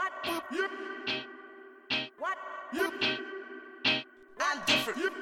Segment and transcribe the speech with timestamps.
[0.00, 0.12] What?
[0.50, 0.70] Yep.
[2.18, 2.38] What?
[2.72, 2.92] Yep.
[4.40, 4.98] I'm different.
[4.98, 5.12] Yep.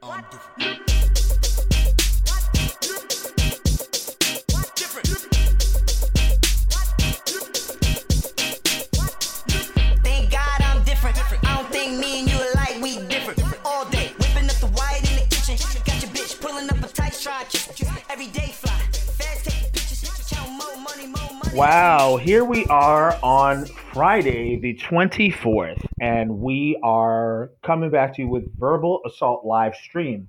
[0.00, 0.61] I'm different.
[22.12, 28.28] Wow, here we are on Friday, the 24th, and we are coming back to you
[28.28, 30.28] with Verbal Assault live stream.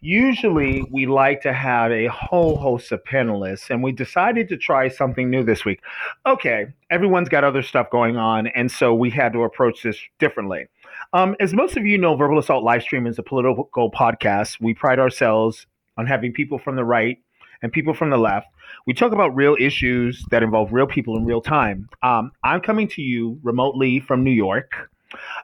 [0.00, 4.86] Usually, we like to have a whole host of panelists, and we decided to try
[4.86, 5.80] something new this week.
[6.26, 10.68] Okay, everyone's got other stuff going on, and so we had to approach this differently.
[11.12, 14.60] Um, as most of you know, Verbal Assault live stream is a political podcast.
[14.60, 17.18] We pride ourselves on having people from the right
[17.62, 18.46] and people from the left.
[18.86, 21.88] We talk about real issues that involve real people in real time.
[22.02, 24.90] Um, I'm coming to you remotely from New York.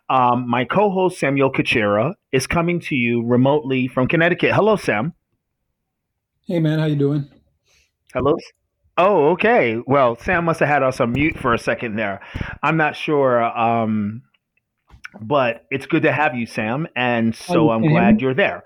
[0.09, 4.53] Um, my co host, Samuel Kachera, is coming to you remotely from Connecticut.
[4.53, 5.15] Hello, Sam.
[6.47, 7.29] Hey man, how you doing?
[8.13, 8.37] Hello.
[8.99, 9.81] Oh, okay.
[9.87, 12.21] Well, Sam must have had us on mute for a second there.
[12.63, 13.43] I'm not sure.
[13.43, 14.23] Um,
[15.21, 16.89] but it's good to have you, Sam.
[16.97, 18.65] And so I'm glad you're there.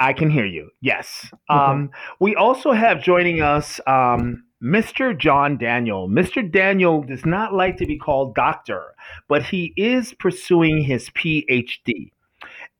[0.00, 0.70] I can hear you.
[0.80, 1.28] Yes.
[1.50, 1.58] Okay.
[1.58, 5.16] Um, we also have joining us um, Mr.
[5.16, 6.08] John Daniel.
[6.08, 6.50] Mr.
[6.50, 8.94] Daniel does not like to be called doctor,
[9.28, 12.10] but he is pursuing his PhD.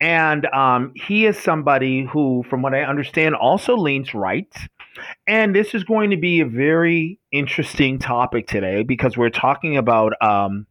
[0.00, 4.52] And um, he is somebody who, from what I understand, also leans right.
[5.26, 10.12] And this is going to be a very interesting topic today because we're talking about
[10.22, 10.66] um,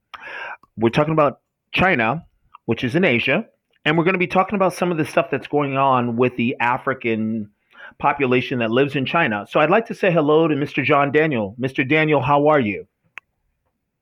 [0.77, 1.39] we're talking about
[1.73, 2.25] China,
[2.65, 3.45] which is in Asia,
[3.87, 6.35] and we're going to be talking about some of the stuff that's going on with
[6.35, 7.49] the African
[7.99, 9.47] population that lives in China.
[9.49, 10.83] So I'd like to say hello to Mr.
[10.83, 11.55] John Daniel.
[11.57, 11.87] Mr.
[11.87, 12.85] Daniel, how are you?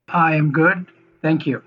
[0.07, 0.87] I am good.
[1.21, 1.61] Thank you.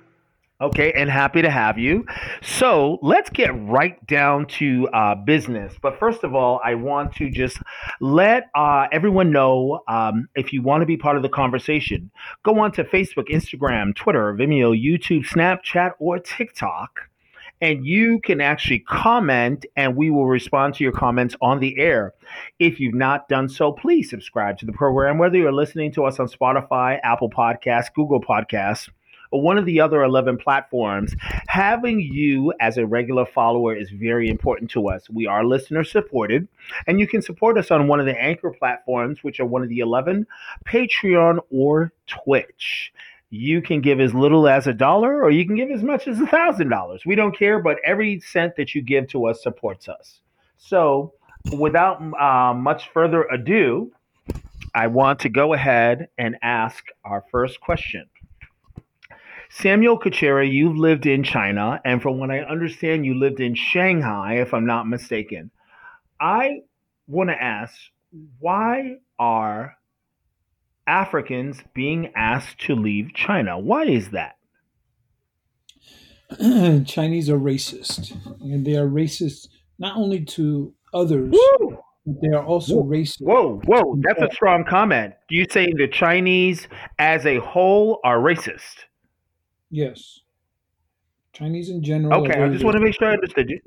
[0.61, 2.05] Okay, and happy to have you.
[2.43, 5.75] So let's get right down to uh, business.
[5.81, 7.59] But first of all, I want to just
[8.01, 12.11] let uh, everyone know um, if you want to be part of the conversation,
[12.43, 17.08] go on to Facebook, Instagram, Twitter, Vimeo, YouTube, Snapchat, or TikTok.
[17.61, 22.15] And you can actually comment, and we will respond to your comments on the air.
[22.59, 26.21] If you've not done so, please subscribe to the program, whether you're listening to us
[26.21, 28.89] on Spotify, Apple Podcasts, Google Podcasts,
[29.31, 31.15] or one of the other 11 platforms,
[31.49, 35.09] having you as a regular follower is very important to us.
[35.11, 36.49] We are listener supported,
[36.87, 39.69] and you can support us on one of the anchor platforms, which are one of
[39.69, 40.27] the 11
[40.65, 42.93] Patreon or Twitch.
[43.31, 46.21] You can give as little as a dollar, or you can give as much as
[46.21, 47.03] a thousand dollars.
[47.05, 50.21] We don't care, but every cent that you give to us supports us.
[50.57, 51.13] So,
[51.57, 53.93] without uh, much further ado,
[54.75, 58.07] I want to go ahead and ask our first question.
[59.51, 64.41] Samuel Kachera, you've lived in China, and from what I understand, you lived in Shanghai,
[64.41, 65.51] if I'm not mistaken.
[66.21, 66.61] I
[67.07, 67.75] want to ask
[68.39, 69.77] why are
[70.89, 73.59] Africans being asked to leave China?
[73.59, 74.37] Why is that?
[76.87, 81.79] Chinese are racist, and they are racist not only to others, Woo!
[82.05, 83.21] but they are also Whoa, racist.
[83.21, 85.15] whoa, whoa, that's a strong comment.
[85.31, 86.69] You say the Chinese
[86.99, 88.85] as a whole are racist?
[89.71, 90.21] Yes,
[91.33, 92.23] Chinese in general.
[92.25, 93.61] Okay, I just want to make sure I understood you.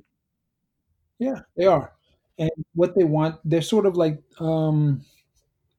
[1.20, 1.94] Yeah, they are,
[2.38, 5.04] and what they want, they're sort of like, um,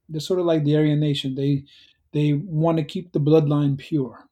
[0.09, 1.35] they're sort of like the Aryan nation.
[1.35, 1.65] They
[2.13, 4.29] they want to keep the bloodline pure.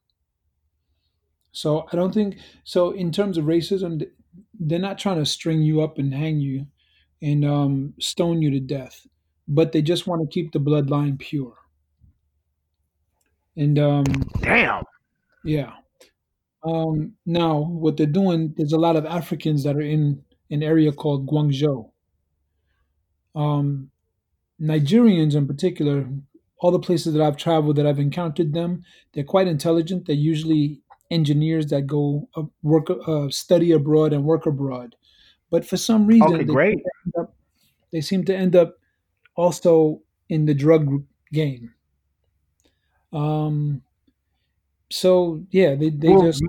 [1.51, 2.91] So I don't think so.
[2.91, 4.05] In terms of racism,
[4.59, 6.67] they're not trying to string you up and hang you
[7.21, 9.05] and um, stone you to death,
[9.47, 11.55] but they just want to keep the bloodline pure.
[13.57, 14.05] And um,
[14.39, 14.83] Damn.
[15.43, 15.73] yeah,
[16.63, 20.91] um, now what they're doing, there's a lot of Africans that are in an area
[20.91, 21.89] called Guangzhou.
[23.35, 23.90] Um,
[24.61, 26.07] Nigerians in particular,
[26.59, 30.05] all the places that I've traveled that I've encountered them, they're quite intelligent.
[30.05, 34.95] They're usually engineers that go uh, work, uh, study abroad and work abroad.
[35.49, 36.79] But for some reason, Okay, they great.
[37.05, 37.35] end up,
[37.91, 38.77] they seem to end up
[39.35, 41.73] also in the drug game.
[43.13, 43.83] Um,
[44.89, 46.43] so yeah, they, they Well, just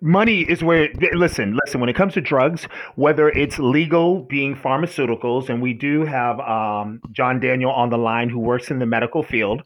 [0.00, 2.66] money is where listen listen when it comes to drugs
[2.96, 8.28] whether it's legal being pharmaceuticals and we do have um, john daniel on the line
[8.28, 9.62] who works in the medical field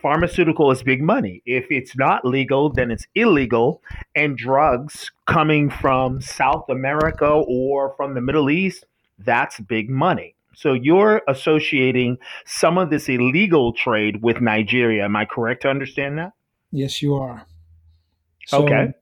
[0.00, 3.82] pharmaceutical is big money if it's not legal then it's illegal
[4.14, 8.84] and drugs coming from south america or from the middle east
[9.18, 15.04] that's big money So you're associating some of this illegal trade with Nigeria.
[15.04, 16.32] Am I correct to understand that?
[16.72, 17.46] Yes, you are.
[18.52, 18.92] Okay.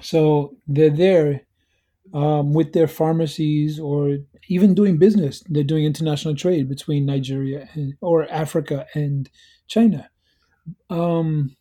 [0.00, 1.42] So they're there
[2.12, 5.42] um, with their pharmacies or even doing business.
[5.48, 9.28] They're doing international trade between Nigeria and, or Africa and
[9.68, 10.10] China.
[10.90, 11.56] Um,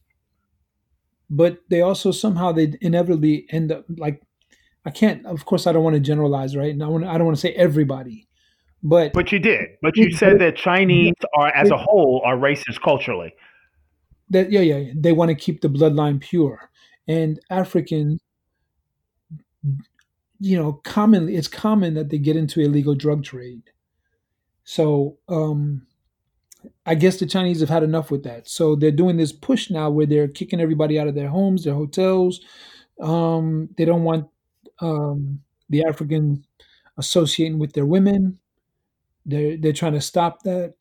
[1.29, 4.21] but they also somehow they inevitably end up like
[4.85, 5.25] I can't.
[5.25, 6.71] Of course, I don't want to generalize, right?
[6.71, 8.27] And I want I don't want to say everybody,
[8.83, 9.69] but But you did.
[9.81, 13.33] But you said that Chinese are, as a whole, are racist culturally.
[14.29, 16.69] that yeah yeah they want to keep the bloodline pure,
[17.07, 18.21] and Africans,
[20.39, 23.63] you know, commonly it's common that they get into illegal drug trade.
[24.63, 25.87] So um,
[26.85, 28.47] I guess the Chinese have had enough with that.
[28.47, 31.73] So they're doing this push now where they're kicking everybody out of their homes, their
[31.73, 32.41] hotels.
[33.01, 34.27] Um, they don't want
[34.79, 36.39] um, the Africans
[36.97, 38.39] associating with their women.
[39.25, 40.75] They're they're trying to stop that.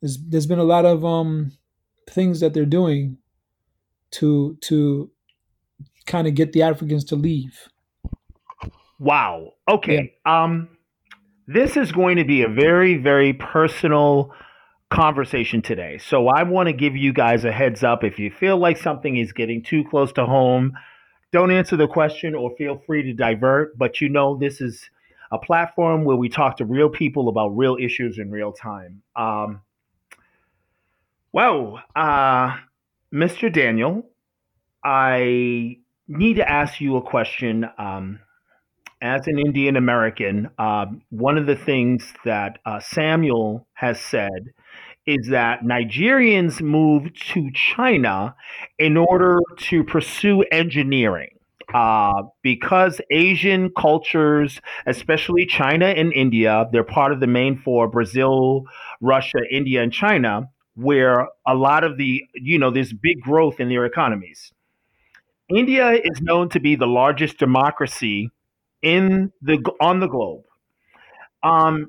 [0.00, 1.52] There's there's been a lot of um,
[2.08, 3.18] things that they're doing
[4.12, 5.10] to to
[6.06, 7.68] kind of get the Africans to leave.
[9.04, 9.52] Wow.
[9.68, 9.74] Yeah.
[9.74, 10.14] Okay.
[10.24, 10.68] Um,
[11.46, 14.32] this is going to be a very, very personal
[14.90, 15.98] conversation today.
[15.98, 18.02] So I want to give you guys a heads up.
[18.02, 20.72] If you feel like something is getting too close to home,
[21.32, 23.76] don't answer the question or feel free to divert.
[23.76, 24.88] But you know, this is
[25.30, 29.02] a platform where we talk to real people about real issues in real time.
[29.14, 29.60] Um,
[31.30, 32.56] well, uh,
[33.12, 33.52] Mr.
[33.52, 34.08] Daniel,
[34.82, 35.78] I
[36.08, 37.66] need to ask you a question.
[37.76, 38.20] Um,
[39.04, 44.54] as an Indian American, um, one of the things that uh, Samuel has said
[45.06, 48.34] is that Nigerians moved to China
[48.78, 51.28] in order to pursue engineering.
[51.74, 58.64] Uh, because Asian cultures, especially China and India, they're part of the main four Brazil,
[59.02, 63.68] Russia, India, and China, where a lot of the, you know, there's big growth in
[63.68, 64.52] their economies.
[65.54, 68.30] India is known to be the largest democracy
[68.84, 70.42] in the on the globe.
[71.42, 71.86] Um,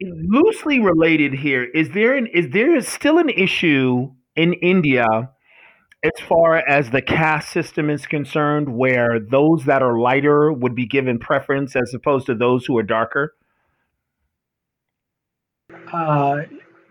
[0.00, 5.06] loosely related here, is there an is there still an issue in India
[6.02, 10.86] as far as the caste system is concerned, where those that are lighter would be
[10.86, 13.34] given preference as opposed to those who are darker?
[15.92, 16.42] Uh,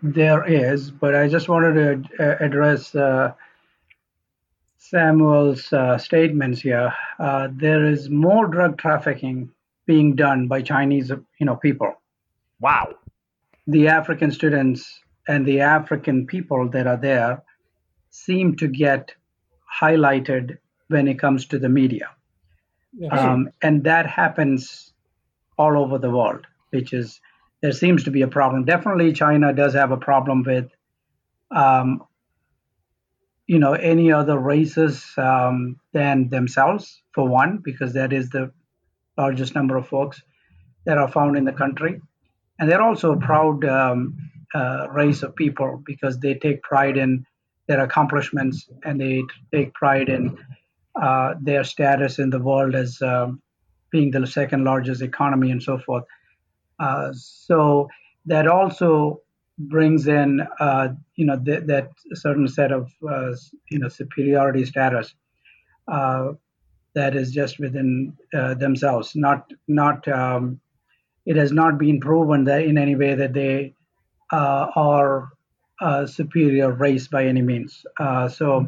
[0.02, 3.32] there is, but I just wanted to uh, address uh,
[4.90, 6.92] Samuel's uh, statements here.
[7.18, 9.50] Uh, there is more drug trafficking
[9.86, 11.94] being done by Chinese, you know, people.
[12.60, 12.94] Wow.
[13.66, 17.42] The African students and the African people that are there
[18.10, 19.12] seem to get
[19.80, 20.58] highlighted
[20.88, 22.10] when it comes to the media,
[22.92, 23.18] Yes.
[23.18, 24.92] um, and that happens
[25.56, 26.46] all over the world.
[26.70, 27.20] Which is
[27.62, 28.64] there seems to be a problem.
[28.64, 30.70] Definitely, China does have a problem with
[31.50, 32.02] um,
[33.46, 38.50] you know any other races um, than themselves for one because that is the
[39.16, 40.22] largest number of folks
[40.86, 42.00] that are found in the country.
[42.58, 44.16] And they're also a proud um,
[44.54, 47.26] uh, race of people because they take pride in
[47.66, 50.38] their accomplishments and they take pride in
[51.00, 53.40] uh, their status in the world as um,
[53.90, 56.04] being the second largest economy and so forth.
[56.78, 57.88] Uh, so
[58.26, 59.20] that also
[59.58, 63.32] brings in uh, you know th- that certain set of uh,
[63.70, 65.14] you know superiority status
[65.88, 66.32] uh,
[66.94, 68.16] that is just within
[68.58, 69.14] themselves.
[69.16, 70.60] Not not um,
[71.26, 73.74] it has not been proven that in any way that they
[74.32, 75.28] uh, are
[75.80, 77.84] a superior race by any means.
[77.98, 78.66] Uh, so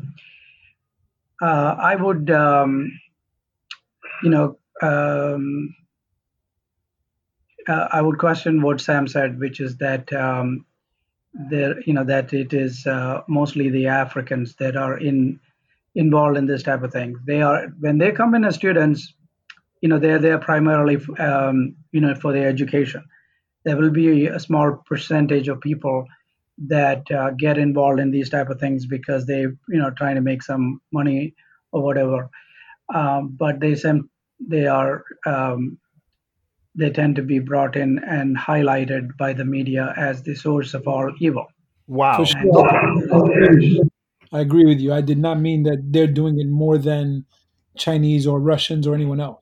[1.40, 2.92] I would um,
[4.22, 4.58] you know.
[4.82, 5.74] Um,
[7.68, 10.64] I would question what Sam said, which is that um,
[11.50, 15.38] there, you know, that it is uh, mostly the Africans that are in
[15.94, 17.16] involved in this type of thing.
[17.26, 19.14] They are when they come in as students,
[19.80, 23.04] you know, they're there primarily, um, you know, for their education.
[23.64, 26.06] There will be a small percentage of people
[26.68, 30.20] that uh, get involved in these type of things because they, you know, trying to
[30.20, 31.34] make some money
[31.72, 32.30] or whatever.
[32.94, 35.78] Um, but they sem- they are um,
[36.76, 40.86] they tend to be brought in and highlighted by the media as the source of
[40.86, 41.46] all evil.
[41.86, 42.24] Wow.
[42.24, 42.36] For
[43.32, 43.90] And.
[44.32, 44.64] I agree.
[44.66, 44.92] With you.
[44.92, 47.24] I did not mean that they're doing it more than
[47.76, 49.40] Chinese or Russians or anyone else.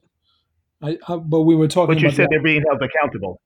[0.81, 2.29] I, I, but we were talking But you about said that.
[2.31, 3.41] they're being held accountable.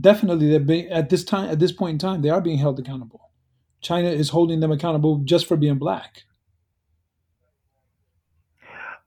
[0.00, 2.78] Definitely, they're being, at this time, at this point in time, they are being held
[2.78, 3.30] accountable.
[3.80, 6.22] China is holding them accountable just for being black.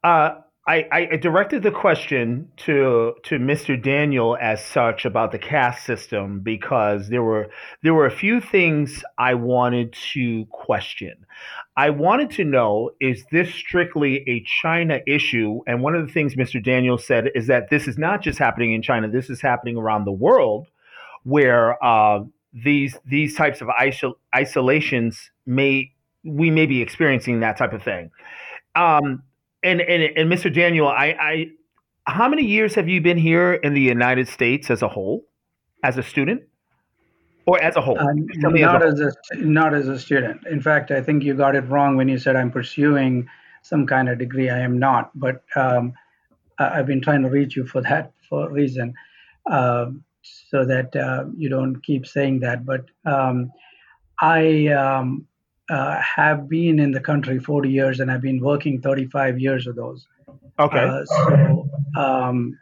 [0.03, 3.81] Uh, I, I directed the question to to Mr.
[3.81, 7.49] Daniel as such about the caste system because there were
[7.83, 11.25] there were a few things I wanted to question.
[11.77, 15.61] I wanted to know is this strictly a China issue?
[15.67, 16.61] And one of the things Mr.
[16.61, 19.09] Daniel said is that this is not just happening in China.
[19.09, 20.67] This is happening around the world,
[21.23, 25.93] where uh, these these types of isol- isolations may
[26.25, 28.11] we may be experiencing that type of thing.
[28.75, 29.23] Um,
[29.63, 30.53] and, and and Mr.
[30.53, 31.45] Daniel, I, I
[32.05, 35.25] how many years have you been here in the United States as a whole,
[35.83, 36.43] as a student,
[37.45, 37.97] or as a whole?
[37.99, 40.45] Uh, not as a as a not as a student.
[40.47, 43.27] In fact, I think you got it wrong when you said I'm pursuing
[43.63, 44.49] some kind of degree.
[44.49, 45.93] I am not, but um,
[46.59, 48.93] I- I've been trying to reach you for that for reason,
[49.51, 52.65] um, so that uh, you don't keep saying that.
[52.65, 53.51] But um,
[54.21, 55.27] I um,
[55.69, 59.75] uh, have been in the country 40 years, and I've been working 35 years of
[59.75, 60.07] those.
[60.59, 60.79] Okay.
[60.79, 62.57] Uh, so, um,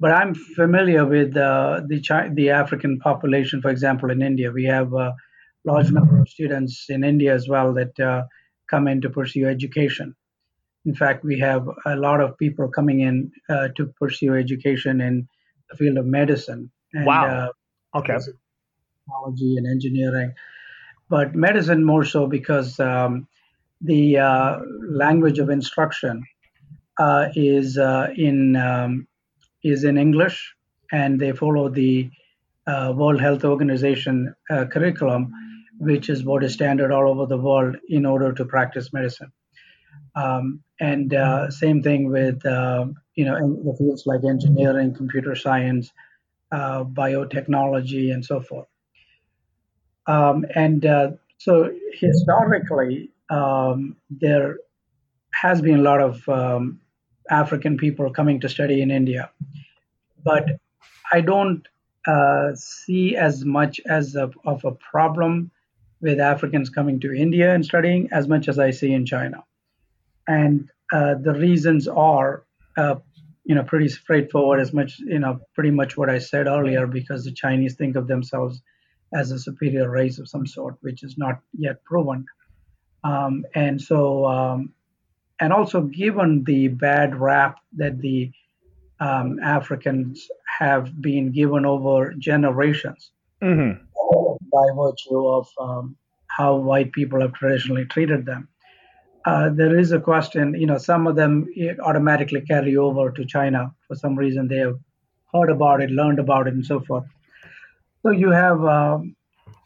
[0.00, 3.60] but I'm familiar with uh, the Chi- the African population.
[3.62, 5.14] For example, in India, we have a
[5.64, 8.24] large number of students in India as well that uh,
[8.68, 10.14] come in to pursue education.
[10.86, 15.28] In fact, we have a lot of people coming in uh, to pursue education in
[15.70, 17.50] the field of medicine and Wow.
[17.94, 18.16] uh, okay.
[19.04, 20.32] technology and engineering,
[21.10, 23.26] but medicine more so because um,
[23.82, 26.24] the uh, language of instruction
[26.98, 29.06] uh, is uh, in um,
[29.64, 30.54] is in English,
[30.92, 32.10] and they follow the
[32.66, 35.32] uh, World Health Organization uh, curriculum,
[35.78, 39.32] which is what is standard all over the world in order to practice medicine.
[40.14, 45.90] Um, and uh, same thing with you know the fields like engineering, computer science,
[46.52, 48.69] biotechnology, and so forth.
[50.10, 54.58] Um, and uh, so historically, um, there
[55.42, 56.80] has been a lot of um,
[57.30, 59.30] African people coming to study in India,
[60.24, 60.44] but
[61.12, 61.62] I don't
[62.08, 65.50] uh, see as much as a, of a problem
[66.00, 69.44] with Africans coming to India and studying as much as I see in China.
[70.26, 72.44] And uh, the reasons are,
[72.76, 72.96] uh,
[73.44, 74.60] you know, pretty straightforward.
[74.60, 78.08] As much, you know, pretty much what I said earlier, because the Chinese think of
[78.08, 78.62] themselves
[79.12, 82.24] as a superior race of some sort, which is not yet proven.
[83.02, 84.72] Um, and so, um,
[85.40, 88.30] and also given the bad rap that the
[89.00, 93.72] um, Africans have been given over generations hmm
[94.52, 98.48] by virtue of um, how white people have traditionally treated them.
[99.24, 103.24] Uh, there is a question, you know, some of them eh, automatically carry over to
[103.24, 104.48] China for some reason.
[104.48, 104.78] They have
[105.32, 107.04] heard about it, learned about it, and so forth.
[108.02, 109.14] So you have um,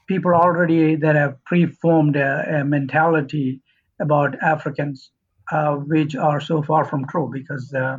[0.08, 3.60] people already that have preformed a, a mentality
[4.00, 5.10] about Africans,
[5.52, 7.98] uh, which are so far from true because uh,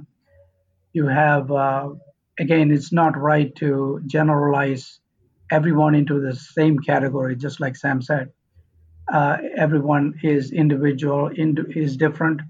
[0.94, 1.90] you have, uh,
[2.40, 5.00] again, it's not right to generalize
[5.52, 8.30] everyone into the same category, just like Sam said.
[9.12, 12.42] Uh, everyone is individual, ind- is different,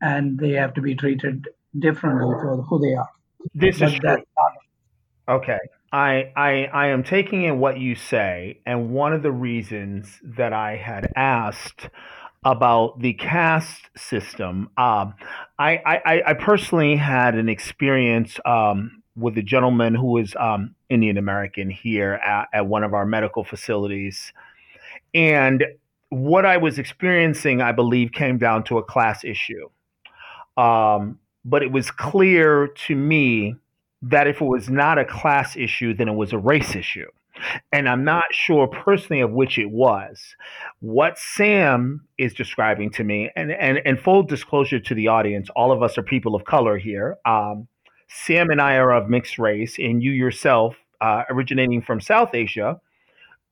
[0.00, 1.46] and they have to be treated
[1.78, 3.08] differently for who they are.
[3.54, 4.22] This is true.
[4.36, 4.52] not
[5.28, 5.58] Okay.
[5.92, 10.52] I, I I am taking in what you say, and one of the reasons that
[10.52, 11.88] I had asked
[12.44, 15.12] about the caste system, I,
[15.58, 21.16] I I I personally had an experience um, with a gentleman who was um, Indian
[21.16, 24.32] American here at, at one of our medical facilities,
[25.14, 25.64] and
[26.10, 29.68] what I was experiencing, I believe, came down to a class issue.
[30.56, 33.56] Um, but it was clear to me
[34.02, 37.06] that if it was not a class issue, then it was a race issue.
[37.72, 40.34] And I'm not sure personally of which it was.
[40.80, 45.70] What Sam is describing to me, and, and, and full disclosure to the audience, all
[45.70, 47.16] of us are people of color here.
[47.24, 47.68] Um,
[48.08, 52.80] Sam and I are of mixed race, and you yourself, uh, originating from South Asia,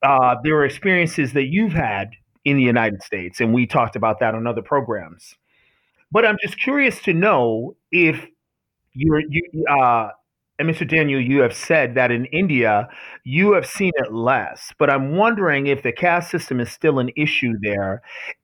[0.03, 2.09] uh, there are experiences that you've had
[2.43, 5.35] in the United States, and we talked about that on other programs.
[6.11, 8.25] But I'm just curious to know if
[8.93, 10.09] you're you uh
[10.59, 10.87] and Mr.
[10.87, 12.89] Daniel, you have said that in India
[13.23, 17.11] you have seen it less, but I'm wondering if the caste system is still an
[17.15, 18.01] issue there,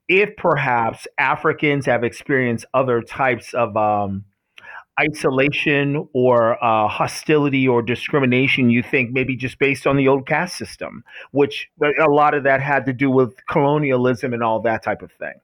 [0.08, 4.24] if perhaps Africans have experienced other types of um,
[5.00, 10.56] isolation or uh, hostility or discrimination, you think maybe just based on the old caste
[10.56, 11.02] system,
[11.32, 15.10] which a lot of that had to do with colonialism and all that type of
[15.12, 15.34] thing.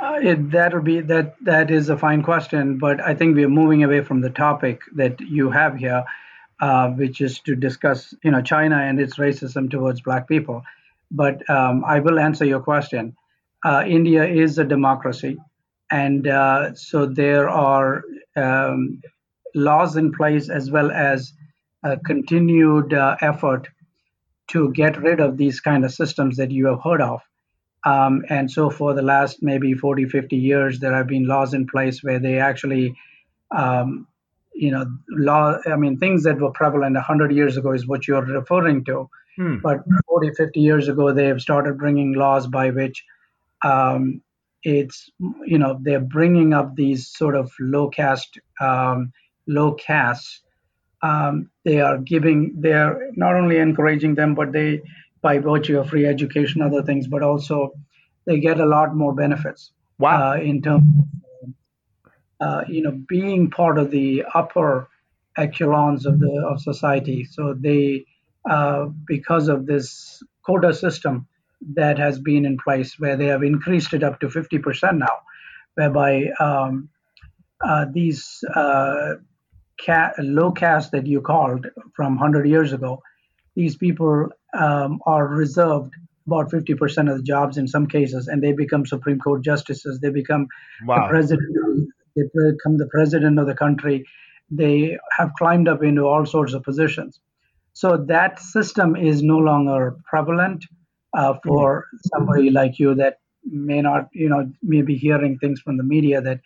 [0.00, 1.34] Uh, it, that'll be that.
[1.42, 4.80] That is a fine question, but I think we are moving away from the topic
[4.94, 6.04] that you have here,
[6.60, 10.62] uh, which is to discuss, you know, China and its racism towards Black people.
[11.10, 13.16] But um, I will answer your question.
[13.64, 15.36] Uh, India is a democracy,
[15.90, 18.02] and uh, so there are
[18.34, 19.02] um,
[19.54, 21.32] laws in place as well as
[21.84, 23.68] a continued uh, effort
[24.48, 27.20] to get rid of these kind of systems that you have heard of.
[27.84, 31.66] Um, and so for the last maybe 40, 50 years, there have been laws in
[31.66, 32.94] place where they actually,
[33.50, 34.06] um,
[34.54, 38.24] you know, law, I mean, things that were prevalent 100 years ago is what you're
[38.24, 39.08] referring to.
[39.36, 39.58] Hmm.
[39.58, 43.04] But 40, 50 years ago, they have started bringing laws by which
[43.64, 44.22] um,
[44.62, 45.10] it's,
[45.44, 49.12] you know, they're bringing up these sort of low caste, um,
[49.46, 50.42] low castes
[51.02, 54.80] um, they are giving they're not only encouraging them but they
[55.22, 57.72] by virtue of free education other things but also
[58.26, 60.32] they get a lot more benefits Wow.
[60.32, 60.82] uh, in terms
[62.40, 64.88] of uh, you know being part of the upper
[65.38, 68.04] echelons of the of society so they
[68.50, 71.26] uh, because of this quota system
[71.74, 75.18] that has been in place where they have increased it up to 50% now
[75.76, 76.88] whereby um,
[77.64, 79.14] uh, these uh,
[79.84, 83.02] ca- low caste that you called from 100 years ago,
[83.54, 84.28] these people
[84.58, 85.92] um, are reserved
[86.26, 89.98] about 50% of the jobs in some cases, and they become Supreme Court justices.
[90.00, 90.46] They become
[90.84, 91.02] wow.
[91.02, 91.88] the president.
[92.16, 94.04] They become the president of the country.
[94.50, 97.20] They have climbed up into all sorts of positions.
[97.72, 100.64] So that system is no longer prevalent
[101.16, 105.76] uh, for somebody like you that may not, you know, may be hearing things from
[105.78, 106.40] the media that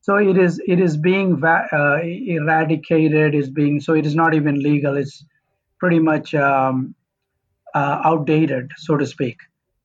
[0.00, 4.34] so it is it is being va- uh, eradicated is being so it is not
[4.34, 5.24] even legal it's
[5.80, 6.94] pretty much um,
[7.74, 9.38] uh, outdated so to speak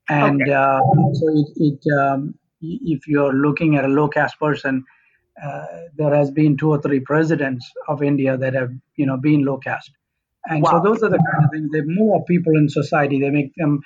[0.09, 0.51] and Okay.
[0.51, 0.79] uh,
[1.13, 4.83] so it, it um, if you're looking at a low caste person
[5.43, 5.65] uh,
[5.97, 9.57] there has been two or three presidents of india that have you know been low
[9.57, 9.91] caste
[10.47, 13.29] and so those are the kind of things they move up people in society they
[13.29, 13.81] make them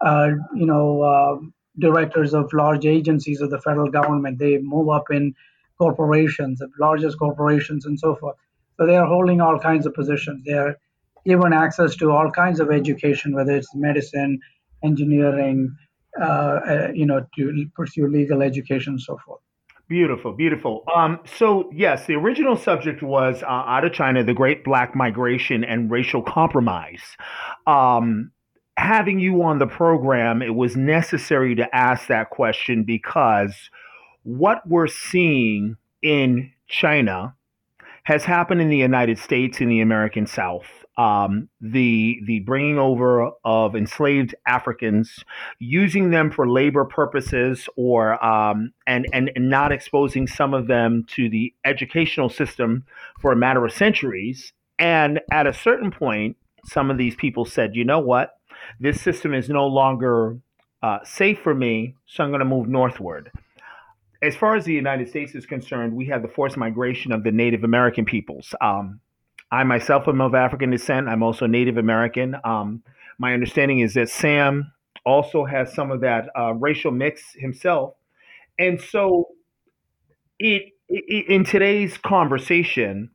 [0.00, 1.36] uh, you know, uh,
[1.78, 4.38] directors of large agencies of the federal government.
[4.38, 5.34] They move up in
[5.78, 8.36] corporations, the largest corporations, and so forth.
[8.76, 10.44] So they are holding all kinds of positions.
[10.44, 10.76] They are
[11.28, 14.40] given access to all kinds of education, whether it's medicine,
[14.82, 15.70] engineering,
[16.20, 19.40] uh, uh, you know, to pursue legal education, and so forth.
[19.88, 20.84] Beautiful, beautiful.
[20.94, 25.64] Um, so yes, the original subject was uh, out of China, the Great Black Migration
[25.64, 27.02] and racial compromise.
[27.66, 28.32] Um,
[28.76, 33.54] having you on the program, it was necessary to ask that question because
[34.24, 37.34] what we're seeing in China
[38.04, 40.66] has happened in the United States in the American South.
[40.96, 45.24] Um, the the bringing over of enslaved Africans,
[45.60, 51.04] using them for labor purposes, or um, and, and and not exposing some of them
[51.14, 52.84] to the educational system
[53.20, 54.52] for a matter of centuries.
[54.78, 58.36] And at a certain point, some of these people said, "You know what?
[58.80, 60.38] This system is no longer
[60.82, 63.30] uh, safe for me, so I'm going to move northward."
[64.22, 67.30] As far as the United States is concerned, we have the forced migration of the
[67.30, 68.54] Native American peoples.
[68.60, 69.00] Um,
[69.50, 71.08] I myself am of African descent.
[71.08, 72.36] I'm also Native American.
[72.44, 72.82] Um,
[73.18, 74.72] my understanding is that Sam
[75.06, 77.94] also has some of that uh, racial mix himself.
[78.58, 79.28] And so,
[80.38, 83.10] it, it, in today's conversation,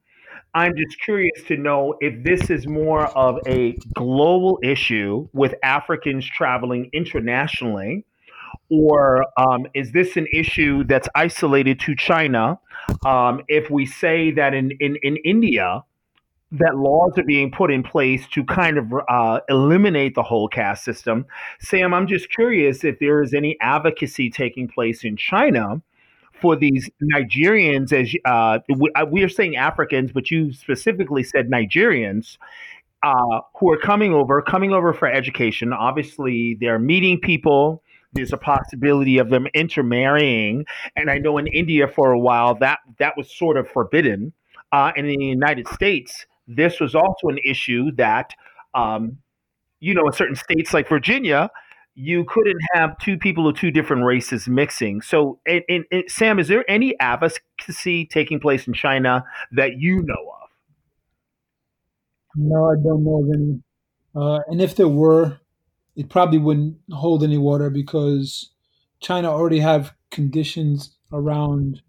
[0.55, 6.25] I'm just curious to know if this is more of a global issue with Africans
[6.25, 8.05] traveling internationally
[8.69, 12.59] or um, is this an issue that's isolated to China?
[13.05, 15.83] Um, if we say that in, in, in India,
[16.51, 20.83] that laws are being put in place to kind of uh, eliminate the whole caste
[20.83, 21.25] system.
[21.59, 25.81] Sam, I'm just curious if there is any advocacy taking place in China
[26.39, 31.49] for these Nigerians, as uh, we, uh, we are saying Africans, but you specifically said
[31.49, 32.37] Nigerians
[33.01, 35.73] uh, who are coming over, coming over for education.
[35.73, 37.81] Obviously, they're meeting people.
[38.13, 42.79] There's a possibility of them intermarrying, and I know in India for a while that
[42.99, 44.33] that was sort of forbidden.
[44.71, 48.33] Uh, and in the United States, this was also an issue that,
[48.73, 49.17] um,
[49.79, 51.49] you know, in certain states like Virginia,
[51.95, 55.01] you couldn't have two people of two different races mixing.
[55.01, 60.01] So, and, and, and Sam, is there any advocacy taking place in China that you
[60.01, 60.49] know of?
[62.35, 63.63] No, I don't know of any.
[64.15, 65.39] Uh, and if there were,
[65.95, 68.51] it probably wouldn't hold any water because
[68.99, 71.81] China already have conditions around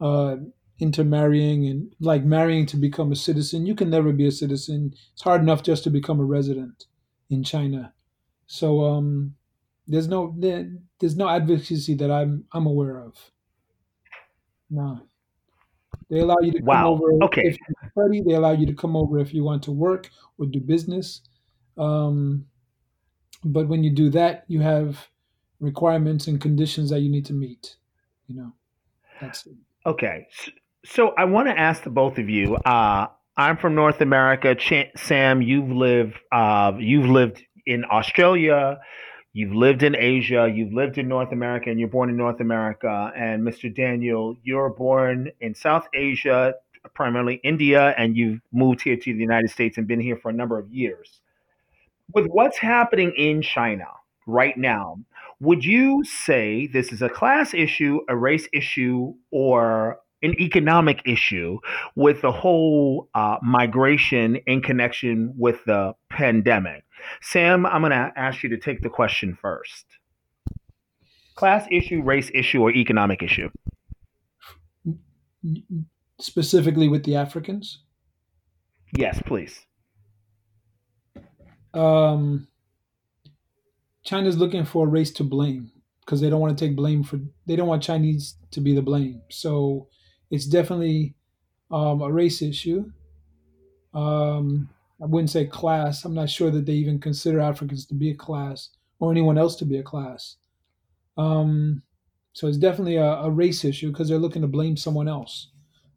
[0.00, 0.36] uh,
[0.78, 3.66] intermarrying and like marrying to become a citizen.
[3.66, 4.94] You can never be a citizen.
[5.12, 6.86] It's hard enough just to become a resident
[7.28, 7.94] in China.
[8.46, 9.36] So um,
[9.86, 13.32] there's no there, there's no advocacy that I'm I'm aware of.
[14.70, 15.06] No,
[16.08, 17.42] they allow you to come over Okay.
[17.42, 18.22] if you study.
[18.26, 21.22] They allow you to come over if you want to work or do business.
[21.78, 22.46] Um,
[23.44, 25.08] but when you do that, you have
[25.60, 27.76] requirements and conditions that you need to meet.
[28.26, 28.52] You know.
[29.20, 29.54] That's it.
[29.86, 30.26] Okay.
[30.84, 32.56] So I want to ask the both of you.
[32.56, 34.54] Uh, I'm from North America.
[34.54, 38.80] Ch- Sam, you've lived uh, you've lived in Australia.
[39.32, 40.50] You've lived in Asia.
[40.52, 43.12] You've lived in North America, and you're born in North America.
[43.16, 43.74] And Mr.
[43.74, 46.54] Daniel, you're born in South Asia,
[46.94, 50.32] primarily India, and you've moved here to the United States and been here for a
[50.32, 51.20] number of years.
[52.14, 53.86] With what's happening in China
[54.26, 54.98] right now,
[55.40, 61.58] would you say this is a class issue, a race issue, or an economic issue
[61.96, 66.84] with the whole uh, migration in connection with the pandemic?
[67.22, 69.86] Sam, I'm going to ask you to take the question first.
[71.36, 73.48] Class issue, race issue, or economic issue?
[76.18, 77.78] Specifically with the Africans,
[78.96, 79.66] Yes, please.
[81.74, 82.48] Um,
[84.02, 87.20] China's looking for a race to blame because they don't want to take blame for.
[87.46, 89.22] They don't want Chinese to be the blame.
[89.30, 89.88] So
[90.30, 91.14] it's definitely
[91.70, 92.90] um, a race issue.
[93.94, 94.68] Um,
[95.02, 96.04] I wouldn't say class.
[96.04, 99.56] I'm not sure that they even consider Africans to be a class or anyone else
[99.56, 100.36] to be a class.
[101.16, 101.82] Um,
[102.32, 105.50] so it's definitely a, a race issue because they're looking to blame someone else.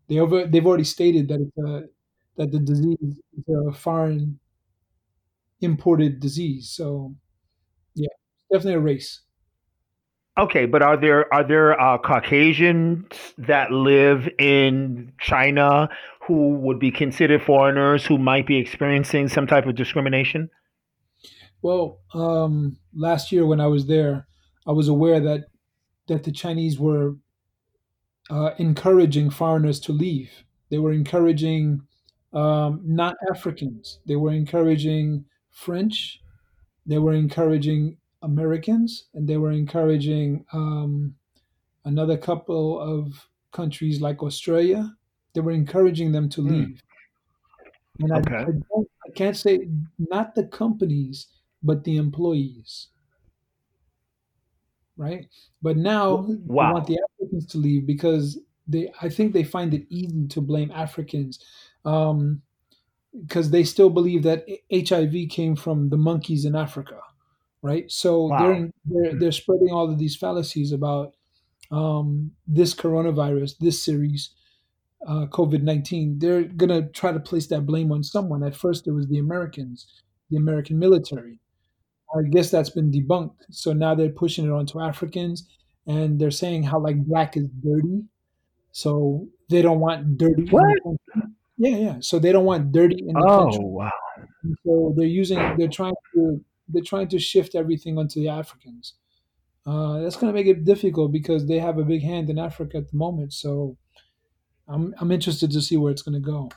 [0.10, 1.84] They over, they've already stated that it's a,
[2.38, 3.20] that the disease is
[3.70, 4.40] a foreign
[5.64, 6.70] imported disease.
[6.70, 7.16] So
[7.96, 8.10] yeah,
[8.52, 9.22] definitely a race.
[10.38, 13.06] Okay, but are there are there uh, Caucasians
[13.38, 15.90] that live in China
[16.28, 20.50] who would be considered foreigners who might be experiencing some type of discrimination?
[21.62, 24.28] Well, um, last year when I was there,
[24.66, 25.46] I was aware that
[26.08, 27.16] that the Chinese were
[28.30, 30.32] uh, encouraging foreigners to leave.
[30.70, 31.82] They were encouraging
[32.34, 34.00] um, not Africans.
[34.08, 36.24] They were encouraging French.
[36.86, 41.16] They were encouraging Americans, and they were encouraging um,
[41.86, 44.98] another couple of countries like Australia.
[45.34, 46.50] They were encouraging them to Hmm.
[46.50, 46.82] leave.
[48.00, 48.46] And I, Okay.
[48.48, 51.28] I, don't, I can't say not the companies,
[51.64, 52.90] but the employees,
[54.98, 55.28] right?
[55.62, 59.86] But now they want the Africans to leave because they, I think they find it
[59.90, 61.44] easy to blame Africans
[61.86, 62.42] um,
[63.22, 67.00] because they still believe that HIV came from the monkeys in Africa,
[67.62, 67.90] right?
[67.92, 68.38] So Wow.
[68.40, 71.14] they're they're, they're spreading all of these fallacies about
[71.72, 74.32] um, this coronavirus, this series,
[75.08, 78.44] uh, COVID 19, they're going to try to place that blame on someone.
[78.44, 79.88] At first, it was the Americans,
[80.30, 81.40] the American military.
[82.16, 83.38] I guess that's been debunked.
[83.50, 85.48] So now they're pushing it onto Africans
[85.88, 88.04] and they're saying how like black is dirty.
[88.72, 90.78] So they don't want dirty What?
[91.58, 91.96] Yeah, yeah.
[92.00, 93.64] So they don't want dirty in the Oh, country.
[93.64, 93.92] wow.
[94.44, 98.94] And so they're using, they're trying to, they're trying to shift everything onto the Africans.
[99.66, 102.78] Uh, that's going to make it difficult because they have a big hand in Africa
[102.78, 103.32] at the moment.
[103.34, 103.78] So
[104.68, 106.50] I'm I'm interested to see where it's going to go.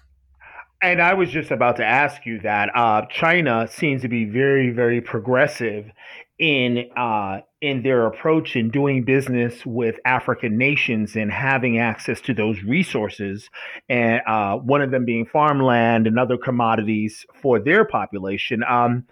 [0.82, 2.70] And I was just about to ask you that.
[2.74, 5.90] Uh, China seems to be very, very progressive
[6.38, 12.34] in uh, in their approach in doing business with African nations and having access to
[12.34, 13.48] those resources,
[13.88, 18.62] and uh, one of them being farmland and other commodities for their population.
[18.68, 19.06] Um,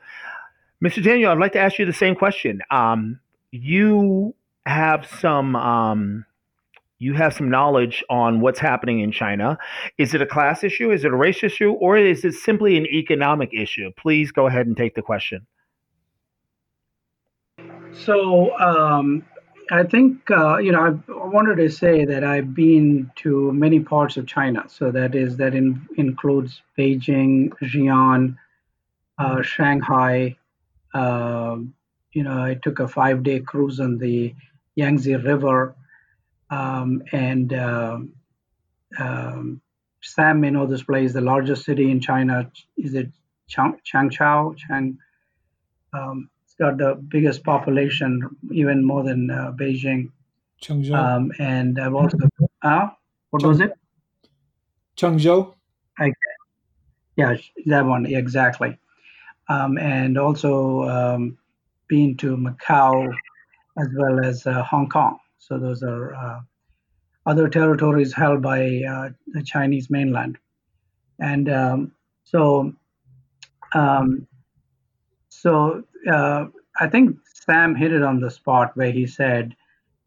[0.85, 1.03] Mr.
[1.03, 2.61] Daniel, I'd like to ask you the same question.
[2.71, 4.35] Um, you
[4.67, 5.57] have some.
[5.57, 6.27] Um,
[7.01, 9.59] you have some knowledge on what's happening in China.
[9.99, 10.91] Is it a class issue?
[10.91, 11.73] Is it a race issue?
[11.73, 13.91] Or is it simply an economic issue?
[13.99, 15.47] Please go ahead and take the question.
[17.95, 19.25] So um,
[19.71, 23.81] I think uh, you know I I wanted to say that I've been to many
[23.81, 24.65] parts of China.
[24.69, 28.37] So that is that in, includes Beijing, Xi'an,
[29.19, 30.37] uh, Shanghai.
[30.93, 31.75] Um,
[32.13, 34.35] you know, I took a five-day cruise on the
[34.77, 35.75] Yangtze River,
[36.51, 38.13] um, and um
[38.99, 39.61] um,
[40.03, 41.13] Sam may know this place.
[41.13, 43.11] The largest city in China is it
[43.49, 43.79] Chang?
[43.85, 44.99] Chang.
[45.93, 50.11] Um, it's got the biggest population, even more than uh, Beijing.
[50.63, 52.17] Chengzhou, Um, and I've also,
[52.63, 52.89] uh,
[53.31, 53.73] what was it?
[54.97, 55.55] Chengzhou.
[55.99, 56.13] I,
[57.17, 57.37] yeah,
[57.67, 58.79] that one exactly.
[59.49, 61.39] Um, and also um,
[61.89, 63.13] been to Macau
[63.77, 65.19] as well as uh, Hong Kong.
[65.39, 66.41] So those are uh,
[67.27, 70.39] other territories held by uh, the Chinese mainland.
[71.19, 71.93] And um,
[72.25, 72.73] so,
[73.75, 74.27] um,
[75.29, 76.47] so uh,
[76.81, 79.55] I think Sam hit it on the spot where he said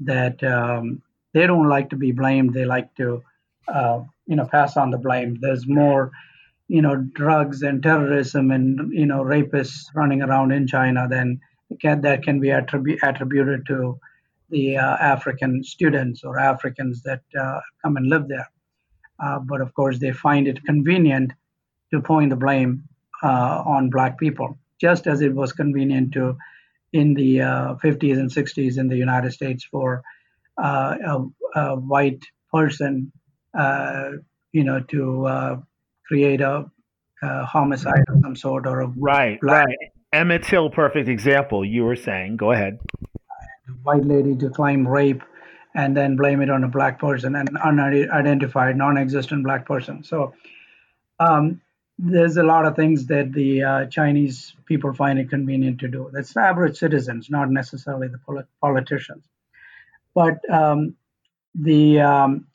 [0.01, 1.01] that um,
[1.33, 3.23] they don't like to be blamed; they like to,
[3.67, 5.37] uh, you know, pass on the blame.
[5.39, 6.11] There's more,
[6.67, 11.39] you know, drugs and terrorism and you know rapists running around in China than
[11.81, 13.99] can, that can be attribu- attributed to
[14.49, 18.49] the uh, African students or Africans that uh, come and live there.
[19.19, 21.33] Uh, but of course, they find it convenient
[21.91, 22.83] to point the blame
[23.23, 26.37] uh, on black people, just as it was convenient to
[26.93, 30.03] in the uh, 50s and 60s in the United States for
[30.57, 33.11] uh, a, a, white person,
[33.57, 34.11] uh,
[34.53, 35.61] you know, to
[36.07, 36.65] create a,
[37.21, 39.77] a, homicide of some sort or a right, black, right.
[40.13, 41.65] Emmett Till, perfect example.
[41.65, 42.79] You were saying, go ahead.
[43.83, 45.21] White lady to claim rape
[45.75, 50.03] and then blame it on a black person, an unidentified, non-existent black person.
[50.03, 50.33] So
[51.19, 51.61] um,
[51.99, 56.09] there's a lot of things that the uh, Chinese people find it convenient to do.
[56.13, 59.23] That's average citizens, not necessarily the polit- politicians.
[60.13, 60.95] But um,
[61.55, 62.47] the um,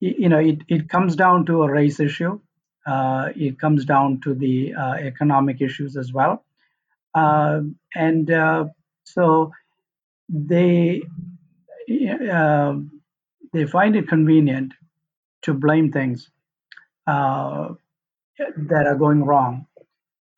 [0.00, 2.40] you know it, it comes down to a race issue.
[2.86, 6.44] Uh, it comes down to the uh, economic issues as well.
[7.14, 8.66] Um, and uh,
[9.04, 9.52] so
[10.28, 11.02] they
[12.30, 12.74] uh,
[13.52, 14.72] they find it convenient
[15.42, 16.30] to blame things
[17.06, 17.74] uh,
[18.38, 19.66] that are going wrong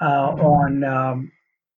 [0.00, 1.32] uh, on um,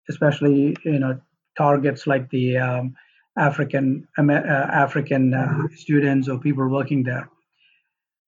[0.10, 1.20] especially you know
[1.58, 2.94] targets like the um,
[3.38, 7.30] African uh, African uh, students or people working there.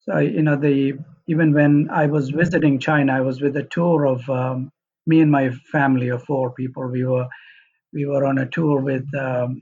[0.01, 0.93] So you know the
[1.27, 4.71] even when I was visiting China, I was with a tour of um,
[5.07, 6.87] me and my family of four people.
[6.87, 7.27] We were
[7.93, 9.61] we were on a tour with um,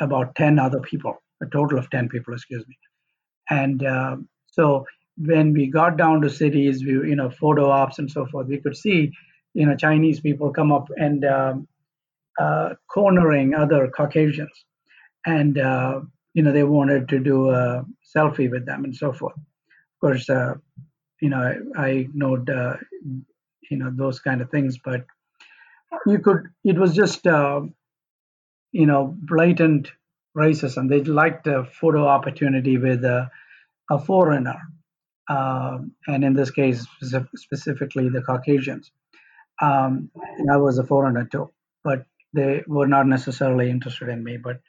[0.00, 2.78] about ten other people, a total of ten people, excuse me.
[3.50, 4.16] And uh,
[4.46, 4.84] so
[5.20, 8.58] when we got down to cities, we you know photo ops and so forth, we
[8.58, 9.12] could see
[9.54, 11.68] you know Chinese people come up and um,
[12.38, 14.64] uh, cornering other Caucasians,
[15.26, 16.00] and uh,
[16.34, 17.84] you know they wanted to do a
[18.16, 19.36] selfie with them and so forth.
[19.36, 20.54] Of course, uh,
[21.20, 21.38] you know
[21.76, 22.76] I, I ignored uh,
[23.70, 25.04] you know those kind of things but
[26.06, 27.60] you could it was just uh,
[28.72, 29.90] you know blatant
[30.36, 30.88] racism.
[30.88, 33.30] They liked a photo opportunity with a,
[33.90, 34.60] a foreigner
[35.28, 36.86] uh, and in this case
[37.36, 38.90] specifically the caucasians
[39.62, 40.10] um,
[40.52, 41.50] i was a foreigner too
[41.84, 44.60] but they were not necessarily interested in me but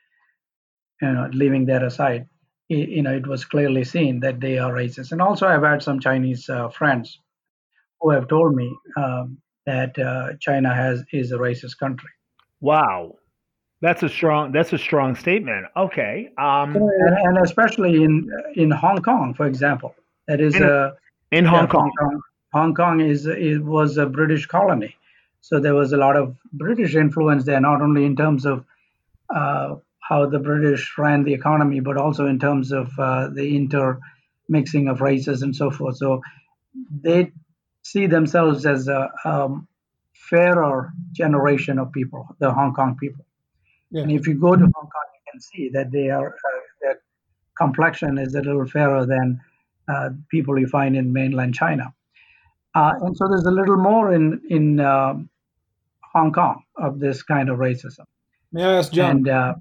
[1.01, 2.27] you know leaving that aside
[2.69, 5.81] it, you know it was clearly seen that they are racist and also i've had
[5.81, 7.19] some chinese uh, friends
[8.01, 12.09] who have told me um, that uh, China has is a racist country.
[12.61, 13.15] Wow,
[13.81, 15.67] that's a strong that's a strong statement.
[15.75, 19.95] Okay, um, and, and, especially in in Hong Kong, for example,
[20.29, 20.91] that is in, uh,
[21.31, 21.81] in Hong, yeah, Kong.
[21.81, 22.21] Hong Kong.
[22.53, 24.95] Hong Kong is it was a British colony,
[25.41, 28.63] so there was a lot of British influence there, not only in terms of
[29.35, 34.87] uh, how the British ran the economy, but also in terms of uh, the intermixing
[34.87, 35.97] of races and so forth.
[35.97, 36.21] So
[36.91, 37.31] they
[37.83, 39.67] see themselves as a um,
[40.13, 43.25] fairer generation of people, the Hong Kong people.
[43.91, 44.03] Yeah.
[44.03, 46.99] And if you go to Hong Kong, you can see that they are uh, their
[47.57, 49.41] complexion is a little fairer than
[49.91, 51.93] uh, people you find in mainland China.
[52.75, 55.29] Uh, and so there's a little more in in um,
[56.13, 58.05] Hong Kong of this kind of racism.
[58.51, 59.17] May I ask John?
[59.17, 59.53] And, uh,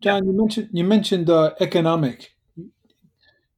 [0.00, 2.32] John, you mentioned you mentioned uh, economic.
[2.56, 2.70] You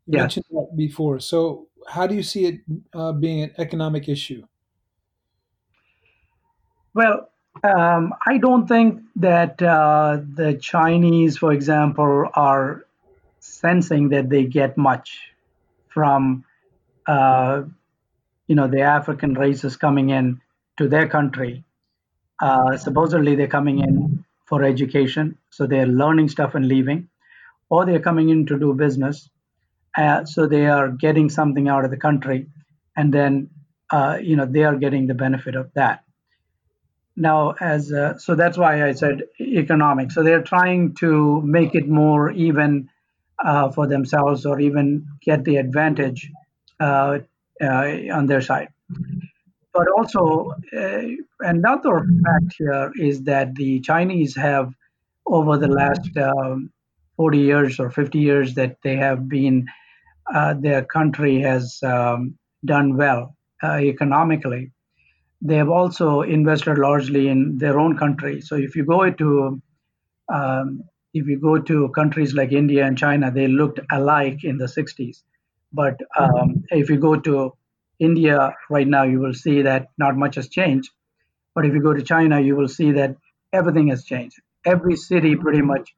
[0.07, 0.20] yes.
[0.20, 1.20] mentioned that before.
[1.20, 2.61] So how do you see it
[2.94, 4.42] uh, being an economic issue?
[6.94, 7.31] Well,
[7.64, 12.85] um, I don't think that uh, the Chinese, for example, are
[13.40, 15.33] sensing that they get much
[15.98, 16.44] from,
[17.06, 17.62] uh,
[18.46, 20.40] you know, the African races coming in
[20.78, 21.64] to their country.
[22.40, 27.08] Uh, supposedly, they're coming in for education, so they're learning stuff and leaving,
[27.68, 29.28] or they're coming in to do business
[29.98, 32.46] uh, so they are getting something out of the country,
[32.96, 33.50] and then
[33.90, 36.04] uh, you know they are getting the benefit of that.
[37.16, 40.12] Now, as uh, so that's why I said economic.
[40.12, 42.90] So they're trying to make it more even
[43.44, 46.31] uh, for themselves, or even get the advantage
[46.81, 47.18] uh,
[47.61, 48.68] uh, on their side.
[49.74, 50.53] But also,
[51.40, 54.72] another fact here is that the Chinese have,
[55.27, 56.72] over the last um,
[57.16, 59.66] 40 years or 50 years that they have been,
[60.33, 64.72] uh, their country has um, done well uh, economically.
[65.42, 68.40] They have also invested largely in their own country.
[68.40, 69.62] So if you go to
[70.33, 74.66] um, if you go to countries like India and China, they looked alike in the
[74.66, 75.23] 60s.
[75.73, 77.55] But um, if you go to
[77.99, 80.90] India right now, you will see that not much has changed.
[81.55, 83.16] But if you go to China, you will see that
[83.53, 84.37] everything has changed.
[84.64, 85.94] Every city pretty much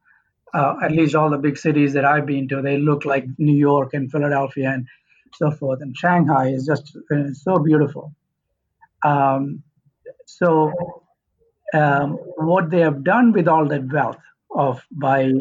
[0.53, 3.55] uh, at least all the big cities that I've been to, they look like New
[3.55, 4.87] York and Philadelphia and
[5.35, 5.81] so forth.
[5.81, 8.13] And Shanghai is just uh, so beautiful.
[9.03, 9.63] Um,
[10.25, 10.71] so,
[11.73, 14.19] um, what they have done with all that wealth
[14.55, 15.31] of by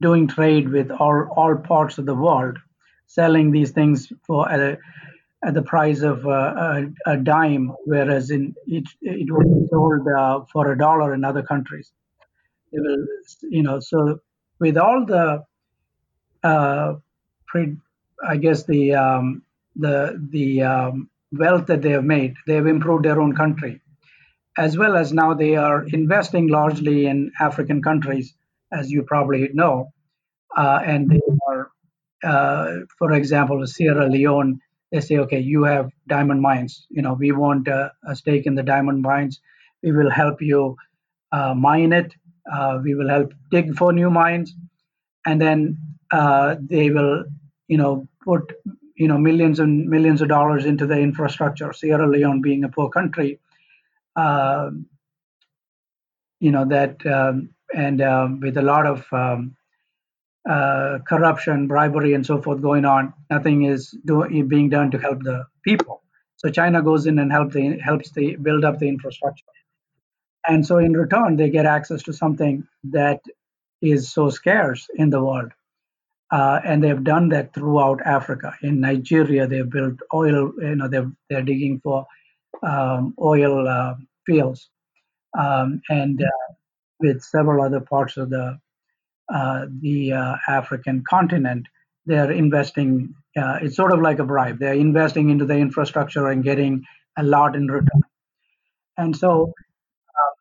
[0.00, 2.58] doing trade with all, all parts of the world,
[3.06, 4.78] selling these things for at,
[5.44, 10.40] at the price of uh, a, a dime, whereas in it, it be sold uh,
[10.52, 11.92] for a dollar in other countries.
[12.72, 13.06] They will,
[13.42, 14.20] you know, so
[14.58, 15.44] with all the,
[16.42, 16.94] uh,
[17.46, 17.76] pre,
[18.26, 19.42] I guess the um,
[19.76, 23.80] the the um, wealth that they have made, they have improved their own country
[24.58, 28.34] as well as now they are investing largely in African countries,
[28.72, 29.92] as you probably know.
[30.56, 31.70] Uh, and they are,
[32.24, 34.60] uh, for example, Sierra Leone,
[34.92, 36.86] they say, okay, you have diamond mines.
[36.90, 39.40] You know, we want a, a stake in the diamond mines.
[39.82, 40.76] We will help you
[41.32, 42.14] uh, mine it.
[42.52, 44.54] Uh, we will help dig for new mines.
[45.26, 45.78] And then
[46.12, 47.24] uh, they will,
[47.68, 48.52] you know, put,
[48.96, 51.72] you know, millions and millions of dollars into the infrastructure.
[51.72, 53.40] Sierra Leone being a poor country,
[56.40, 59.56] you know that um, and um, with a lot of um,
[60.48, 65.22] uh, corruption, bribery, and so forth going on, nothing is do, being done to help
[65.22, 66.02] the people.
[66.36, 69.44] So China goes in and help the, helps the build up the infrastructure,
[70.46, 73.20] and so in return they get access to something that
[73.80, 75.52] is so scarce in the world.
[76.30, 78.54] Uh, and they've done that throughout Africa.
[78.62, 80.50] In Nigeria, they've built oil.
[80.58, 82.06] You know, they're they're digging for
[82.62, 83.94] um, oil uh,
[84.26, 84.70] fields,
[85.38, 86.52] um, and uh,
[87.02, 88.58] with several other parts of the
[89.32, 91.66] uh, the uh, African continent,
[92.06, 93.14] they're investing.
[93.36, 94.58] Uh, it's sort of like a bribe.
[94.58, 96.84] They're investing into the infrastructure and getting
[97.16, 98.02] a lot in return.
[98.98, 99.54] And so,
[100.08, 100.32] uh,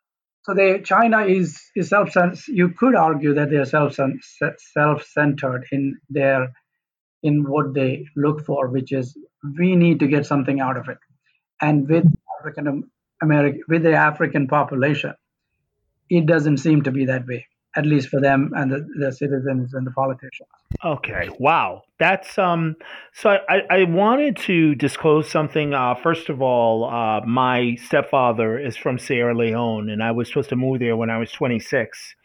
[0.43, 2.15] so they China is is self.
[2.47, 3.97] You could argue that they are self
[4.57, 6.51] self centered in their
[7.23, 9.17] in what they look for, which is
[9.57, 10.97] we need to get something out of it.
[11.61, 12.05] And with
[12.39, 12.89] African
[13.21, 15.13] American, with the African population,
[16.11, 19.73] it doesn't seem to be that way, at least for them and the, the citizens
[19.73, 20.49] and the politicians.
[20.83, 21.29] Okay.
[21.39, 21.83] Wow.
[21.99, 22.75] That's um.
[23.13, 25.73] So I I wanted to disclose something.
[25.73, 30.49] Uh, first of all, uh, my stepfather is from Sierra Leone, and I was supposed
[30.49, 32.15] to move there when I was 26.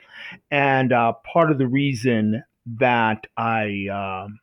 [0.51, 2.43] And uh, part of the reason
[2.79, 4.41] that I um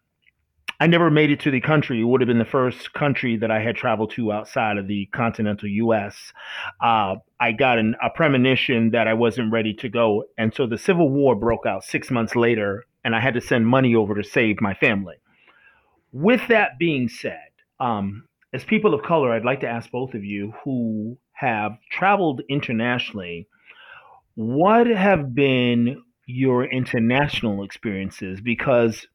[0.83, 2.01] I never made it to the country.
[2.01, 5.05] It would have been the first country that I had traveled to outside of the
[5.13, 6.33] continental U.S.
[6.81, 10.25] Uh, I got an, a premonition that I wasn't ready to go.
[10.37, 13.65] And so the Civil War broke out six months later, and I had to send
[13.65, 15.15] money over to save my family.
[16.11, 17.47] With that being said,
[17.79, 22.41] um, as people of color, I'd like to ask both of you who have traveled
[22.49, 23.47] internationally,
[24.35, 28.41] what have been your international experiences?
[28.41, 29.07] Because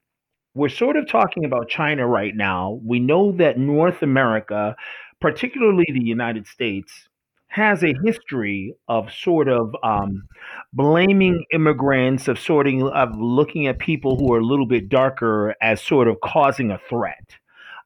[0.59, 2.81] we're sort of talking about China right now.
[2.85, 4.75] We know that North America,
[5.21, 7.09] particularly the United States,
[7.47, 10.25] has a history of sort of um,
[10.73, 15.81] blaming immigrants, of sorting of looking at people who are a little bit darker as
[15.81, 17.37] sort of causing a threat.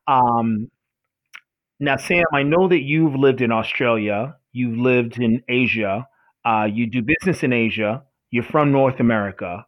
[0.08, 0.70] Um,
[1.78, 6.08] now, Sam, I know that you've lived in Australia, you've lived in Asia,
[6.46, 9.66] uh, you do business in Asia, you're from North America.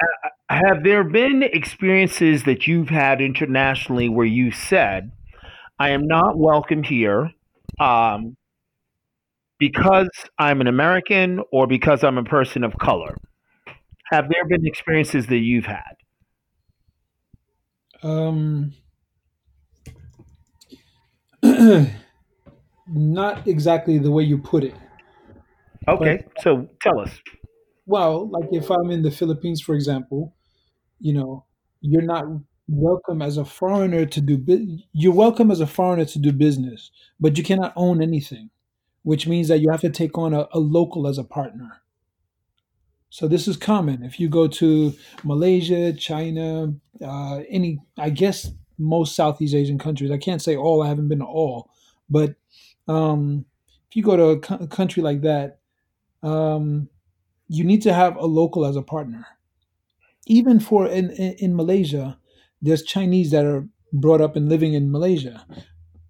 [0.00, 5.12] Uh, have there been experiences that you've had internationally where you said,
[5.78, 7.32] I am not welcome here
[7.80, 8.36] um,
[9.58, 13.16] because I'm an American or because I'm a person of color?
[14.12, 15.94] Have there been experiences that you've had?
[18.02, 18.74] Um,
[22.86, 24.74] not exactly the way you put it,
[25.98, 27.10] but Okay, so tell us.
[27.86, 30.33] well, like if I'm in the Philippines, for example,
[31.04, 31.44] you know,
[31.82, 32.24] you're not
[32.68, 36.90] welcome as a foreigner to do bu- you're welcome as a foreigner to do business,
[37.20, 38.50] but you cannot own anything,
[39.02, 41.82] which means that you have to take on a, a local as a partner.
[43.10, 44.02] So this is common.
[44.02, 50.10] If you go to Malaysia, China, uh, any, I guess most Southeast Asian countries.
[50.10, 50.82] I can't say all.
[50.82, 51.70] I haven't been to all,
[52.10, 52.36] but
[52.88, 53.44] um,
[53.90, 55.58] if you go to a, co- a country like that,
[56.22, 56.88] um,
[57.48, 59.26] you need to have a local as a partner.
[60.26, 62.18] Even for in, in Malaysia,
[62.62, 65.46] there's Chinese that are brought up and living in Malaysia,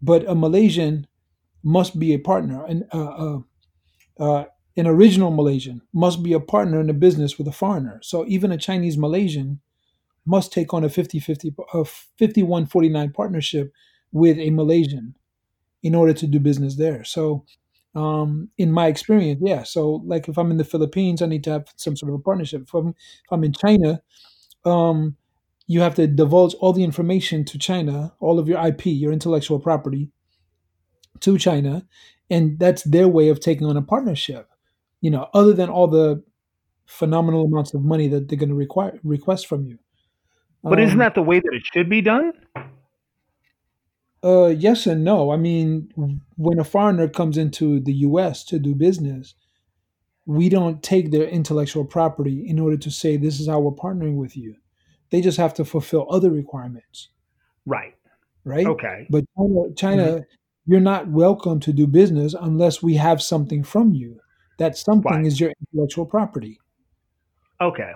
[0.01, 1.07] but a Malaysian
[1.63, 3.39] must be a partner, and uh, uh,
[4.19, 4.45] uh,
[4.77, 8.01] an original Malaysian must be a partner in a business with a foreigner.
[8.03, 9.61] So even a Chinese Malaysian
[10.27, 13.73] must take on a fifty-fifty, a 5149 partnership
[14.13, 15.17] with a Malaysian
[15.83, 17.05] in order to do business there.
[17.05, 17.45] So
[17.95, 19.63] um, in my experience, yeah.
[19.63, 22.23] So like if I'm in the Philippines, I need to have some sort of a
[22.23, 22.63] partnership.
[22.63, 24.03] If I'm, if I'm in China,
[24.65, 25.17] um,
[25.67, 29.59] you have to divulge all the information to China, all of your IP, your intellectual
[29.59, 30.11] property
[31.21, 31.87] to China,
[32.31, 34.49] and that's their way of taking on a partnership.
[35.01, 36.23] You know, other than all the
[36.87, 39.79] phenomenal amounts of money that they're going to require request from you.
[40.63, 42.33] But isn't Um, that the way that it should be done?
[44.25, 45.31] Uh, yes and no.
[45.31, 45.91] I mean,
[46.37, 48.43] when a foreigner comes into the U.S.
[48.47, 49.35] to do business,
[50.27, 54.17] we don't take their intellectual property in order to say this is how we're partnering
[54.17, 54.57] with you.
[55.11, 57.11] They just have to fulfill other requirements,
[57.67, 57.95] Right.
[58.45, 58.67] right?
[58.67, 59.07] Okay.
[59.11, 60.21] But China, China,
[60.67, 64.19] you're not welcome to do business unless we have something from you.
[64.59, 65.27] That something Right.
[65.27, 66.59] is your intellectual property.
[67.61, 67.93] Okay.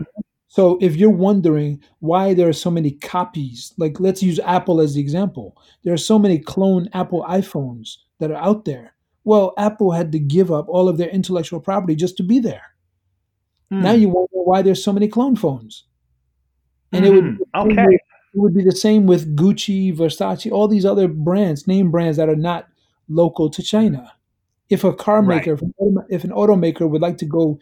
[0.48, 4.94] So if you're wondering why there are so many copies, like let's use Apple as
[4.94, 5.56] the example.
[5.84, 8.94] There are so many clone Apple iPhones that are out there.
[9.24, 12.62] Well, Apple had to give up all of their intellectual property just to be there.
[13.70, 14.00] Now Mm.
[14.00, 15.84] you wonder why there's so many clone phones.
[16.92, 17.84] And it would be hmm the same Okay.
[17.86, 18.00] with,
[18.34, 22.30] it would be the same with Gucci, Versace, all these other brands, name brands that
[22.30, 22.66] are not
[23.10, 24.12] local to China.
[24.70, 27.58] If a car maker, automa- if an automaker would like to go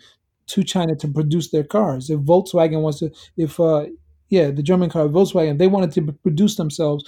[0.49, 3.87] to China to produce their cars, if Volkswagen wants to, if uh,
[4.29, 7.05] yeah, the German car Volkswagen, they wanted to produce themselves,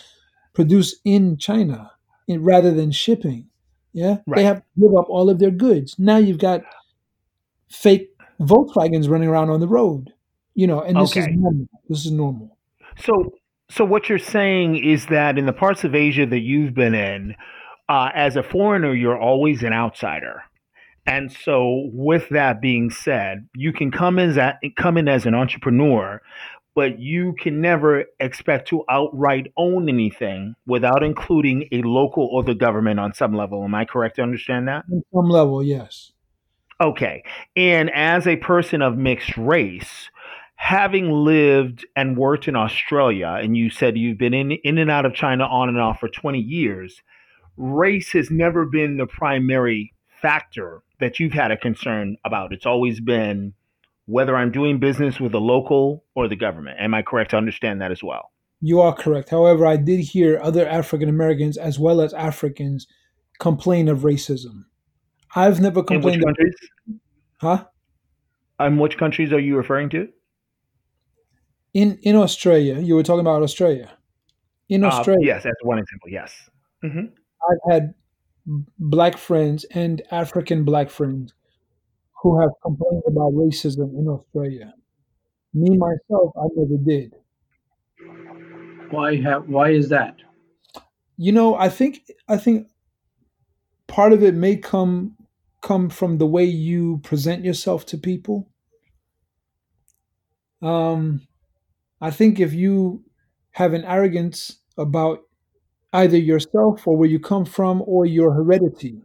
[0.54, 1.90] produce in China,
[2.26, 3.46] in, rather than shipping.
[3.92, 5.96] Yeah, they have to give up all of their goods.
[5.98, 6.62] Now you've got
[7.70, 8.10] fake
[8.40, 10.12] Volkswagens running around on the road.
[10.54, 11.68] You know, and this is normal.
[11.88, 12.58] This is normal.
[12.98, 13.32] So,
[13.70, 17.36] so what you're saying is that in the parts of Asia that you've been in,
[17.88, 20.42] uh, as a foreigner, you're always an outsider.
[21.08, 25.24] And so, with that being said, you can come in as a, come in as
[25.24, 26.20] an entrepreneur,
[26.74, 32.54] but you can never expect to outright own anything without including a local or the
[32.54, 33.64] government on some level.
[33.64, 34.84] Am I correct to understand that?
[34.92, 36.12] On some level, yes.
[36.78, 37.24] Okay.
[37.56, 40.10] And as a person of mixed race,
[40.56, 45.06] having lived and worked in Australia, and you said you've been in, in and out
[45.06, 47.00] of China on and off for 20 years,
[47.56, 52.52] race has never been the primary factor that you've had a concern about.
[52.52, 53.54] It's always been
[54.06, 56.78] whether I'm doing business with a local or the government.
[56.80, 58.30] Am I correct to understand that as well?
[58.60, 59.30] You are correct.
[59.30, 62.86] However, I did hear other African Americans as well as Africans
[63.38, 64.64] complain of racism.
[65.36, 66.54] I've never In which complained of, countries?
[67.40, 67.64] huh?
[68.58, 70.08] Um, which countries are you referring to?
[71.74, 73.90] In in Australia, you were talking about Australia.
[74.68, 76.08] In Uh, Australia, yes, that's one example.
[76.08, 76.50] Yes.
[76.82, 77.06] hmm
[77.50, 77.94] I've had
[78.78, 81.34] black friends and African black friends
[82.22, 84.74] who have complained about racism in Australia.
[85.54, 87.14] Me myself, I never did.
[88.90, 89.48] Why have?
[89.48, 90.16] Why is that?
[91.16, 92.68] You know, I think I think
[93.86, 95.16] part of it may come
[95.60, 98.48] come from the way you present yourself to people.
[100.62, 101.26] Um,
[102.00, 103.04] I think if you
[103.52, 105.27] have an arrogance about
[105.92, 109.02] either yourself or where you come from or your heredity,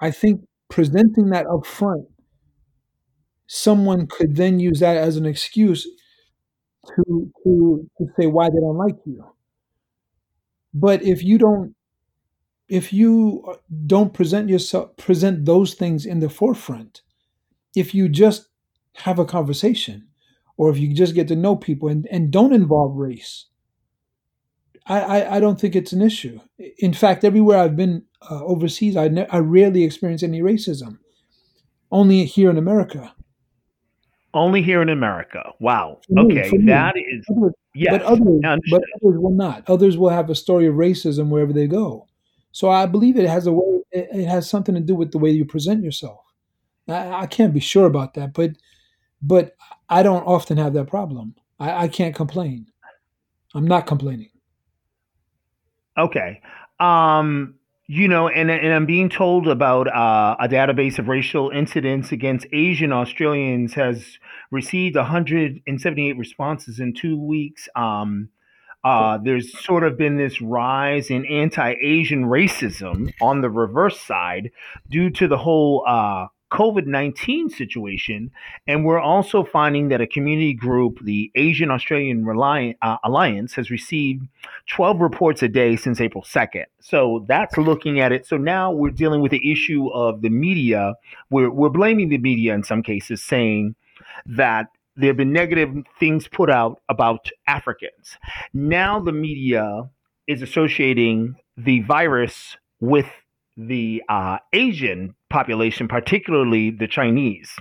[0.00, 2.06] I think presenting that up front,
[3.46, 5.86] someone could then use that as an excuse
[6.86, 9.24] to to to say why they don't like you.
[10.74, 11.74] But if you don't
[12.68, 17.02] if you uh, don't present yourself present those things in the forefront,
[17.76, 18.48] if you just
[18.96, 20.08] have a conversation
[20.56, 23.46] or if you just get to know people and, and don't involve race,
[24.86, 26.40] I, I, I don't think it's an issue.
[26.78, 30.98] In fact, everywhere I've been uh, overseas, I, ne- I rarely experience any racism.
[31.92, 33.14] Only here in America.
[34.32, 35.52] Only here in America.
[35.60, 36.00] Wow.
[36.08, 37.90] Me, Okay, that is Others, yes.
[37.92, 39.68] but others, but others will not.
[39.68, 42.06] Others will have a story of racism wherever they go.
[42.52, 43.80] So I believe it has a way.
[43.90, 46.20] It, it has something to do with the way you present yourself.
[46.88, 48.52] I, I can't be sure about that, but
[49.20, 49.56] but
[49.88, 51.34] I don't often have that problem.
[51.58, 52.66] I, I can't complain.
[53.54, 54.30] I'm not complaining.
[56.00, 56.40] Okay.
[56.78, 57.54] Um,
[57.86, 62.46] you know, and and I'm being told about uh, a database of racial incidents against
[62.52, 64.18] Asian Australians has
[64.50, 67.68] received 178 responses in two weeks.
[67.74, 68.28] Um,
[68.82, 74.52] uh, there's sort of been this rise in anti-Asian racism on the reverse side
[74.88, 78.30] due to the whole uh, COVID 19 situation.
[78.66, 84.26] And we're also finding that a community group, the Asian Australian uh, Alliance, has received
[84.68, 86.64] 12 reports a day since April 2nd.
[86.80, 88.26] So that's looking at it.
[88.26, 90.94] So now we're dealing with the issue of the media.
[91.30, 93.74] We're, we're blaming the media in some cases, saying
[94.26, 98.18] that there have been negative things put out about Africans.
[98.52, 99.88] Now the media
[100.26, 103.06] is associating the virus with
[103.68, 107.56] the uh, Asian population, particularly the Chinese.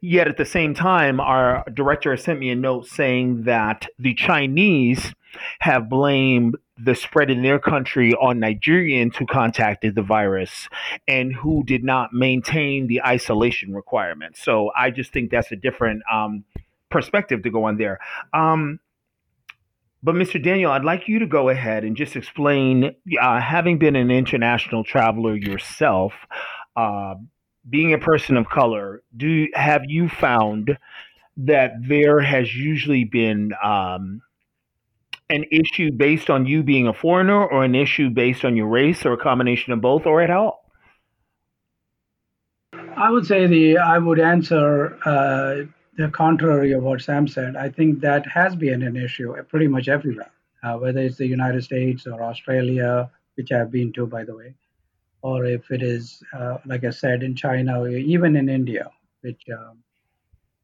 [0.00, 5.14] Yet at the same time, our director sent me a note saying that the Chinese
[5.60, 10.68] have blamed the spread in their country on Nigerians who contacted the virus
[11.08, 14.42] and who did not maintain the isolation requirements.
[14.42, 16.44] So I just think that's a different um,
[16.90, 17.98] perspective to go on there.
[18.32, 18.78] Um,
[20.02, 20.42] but Mr.
[20.42, 24.84] Daniel, I'd like you to go ahead and just explain, uh, having been an international
[24.84, 26.12] traveler yourself,
[26.76, 27.14] uh,
[27.68, 30.78] being a person of color, do have you found
[31.36, 34.22] that there has usually been um,
[35.30, 39.04] an issue based on you being a foreigner, or an issue based on your race,
[39.04, 40.64] or a combination of both, or at all?
[42.96, 45.64] I would say the I would answer uh,
[45.98, 47.56] the contrary of what Sam said.
[47.56, 50.30] I think that has been an issue pretty much everywhere,
[50.62, 54.54] uh, whether it's the United States or Australia, which I've been to, by the way,
[55.22, 58.88] or if it is, uh, like I said, in China, or even in India,
[59.22, 59.82] which, um,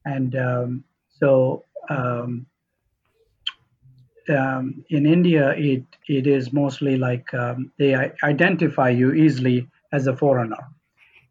[0.05, 0.83] and um,
[1.19, 2.45] so um,
[4.29, 10.15] um in India, it it is mostly like um, they identify you easily as a
[10.15, 10.65] foreigner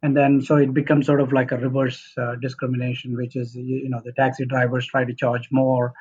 [0.05, 3.89] and then so it becomes sort of like a reverse uh, discrimination which is you
[3.89, 5.93] know the taxi drivers try to charge more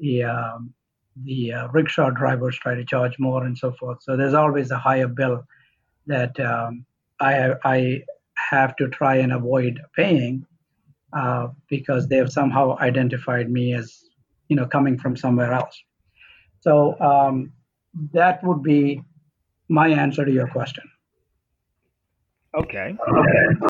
[0.00, 0.72] the um,
[1.22, 4.02] the uh, rickshaw drivers try to charge more and so forth.
[4.02, 5.44] So there's always a higher bill
[6.06, 6.84] that um,
[7.20, 8.02] I, I
[8.50, 10.46] have to try and avoid paying
[11.12, 14.02] uh, because they have somehow identified me as
[14.48, 15.80] you know coming from somewhere else.
[16.60, 17.52] So um,
[18.12, 19.02] that would be
[19.68, 20.84] my answer to your question
[22.56, 22.96] Okay.
[23.08, 23.66] Okay.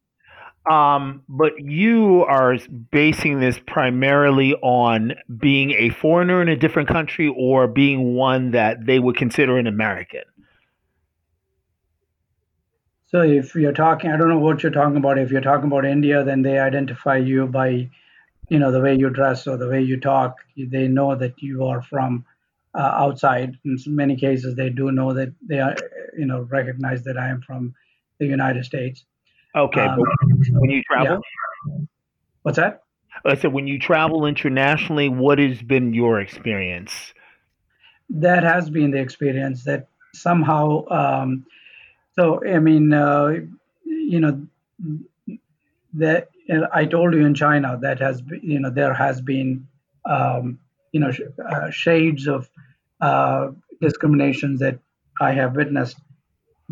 [0.70, 2.56] Um, but you are
[2.90, 8.86] basing this primarily on being a foreigner in a different country or being one that
[8.86, 10.22] they would consider an American.
[13.06, 15.18] So if you're talking, I don't know what you're talking about.
[15.18, 17.90] If you're talking about India, then they identify you by,
[18.48, 20.36] you know, the way you dress or the way you talk.
[20.56, 22.24] They know that you are from
[22.74, 23.56] uh, outside.
[23.64, 25.76] In many cases, they do know that they are,
[26.18, 27.74] you know, recognize that I am from
[28.18, 29.04] the United States.
[29.56, 29.98] Okay, um,
[30.52, 31.20] when you travel,
[31.68, 31.76] yeah.
[32.42, 32.82] what's that?
[33.24, 37.14] I said when you travel internationally, what has been your experience?
[38.10, 40.86] That has been the experience that somehow.
[40.88, 41.46] Um,
[42.16, 43.34] so I mean, uh,
[43.84, 44.46] you know,
[45.94, 46.28] that
[46.72, 49.66] I told you in China that has been, you know there has been
[50.04, 50.58] um,
[50.92, 51.12] you know
[51.48, 52.50] uh, shades of
[53.00, 53.50] uh,
[53.80, 54.78] discriminations that
[55.20, 55.98] I have witnessed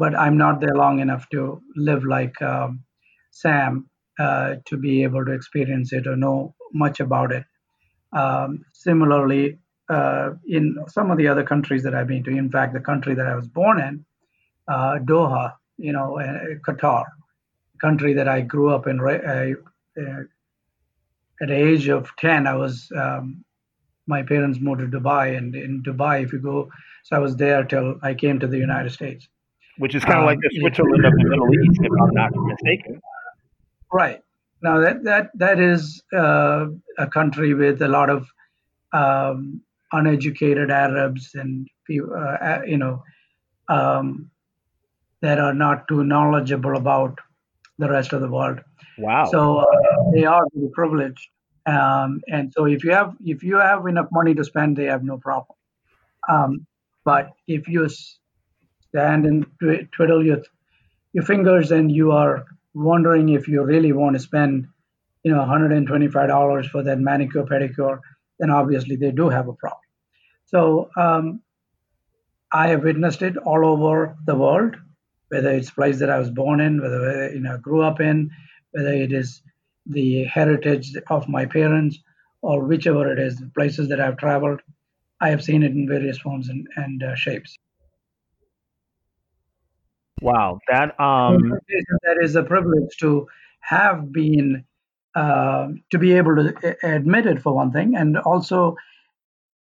[0.02, 2.82] but I'm not there long enough to live like um,
[3.30, 3.88] Sam
[4.18, 7.44] uh, to be able to experience it or know much about it.
[8.12, 12.72] Um, similarly, uh, in some of the other countries that I've been to, in fact,
[12.74, 14.04] the country that I was born in,
[14.66, 17.04] uh, Doha, you know, uh, Qatar,
[17.80, 18.98] country that I grew up in.
[18.98, 19.52] Uh,
[21.42, 23.44] at the age of 10, I was, um,
[24.08, 26.70] my parents moved to Dubai, and in Dubai, if you go,
[27.04, 29.28] so I was there till I came to the United States
[29.78, 32.30] which is kind of um, like the Switzerland of the Middle East, if I'm not
[32.34, 33.00] mistaken.
[33.92, 34.22] Right.
[34.62, 36.66] Now that that that is uh,
[36.98, 38.28] a country with a lot of
[38.92, 39.60] um,
[39.92, 43.02] uneducated Arabs and uh, you know
[43.68, 44.30] um,
[45.20, 47.18] that are not too knowledgeable about
[47.78, 48.60] the rest of the world.
[48.98, 49.24] Wow.
[49.30, 51.28] So uh, they are very privileged,
[51.66, 55.02] um, and so if you have if you have enough money to spend, they have
[55.02, 55.56] no problem.
[56.28, 56.66] Um,
[57.04, 57.88] but if you
[58.92, 59.46] stand and
[59.94, 60.42] twiddle your
[61.12, 64.66] your fingers and you are wondering if you really want to spend
[65.24, 68.00] you know $125 for that manicure pedicure
[68.38, 69.80] then obviously they do have a problem.
[70.46, 71.40] So um,
[72.52, 74.76] i have witnessed it all over the world
[75.28, 78.30] whether it's place that i was born in whether you know grew up in
[78.72, 79.42] whether it is
[79.86, 81.98] the heritage of my parents
[82.42, 84.60] or whichever it is the places that i've traveled
[85.20, 87.58] i have seen it in various forms and, and uh, shapes
[90.22, 91.52] Wow, that um
[92.04, 93.26] that is a privilege to
[93.60, 94.64] have been
[95.14, 98.76] uh, to be able to admit it for one thing, and also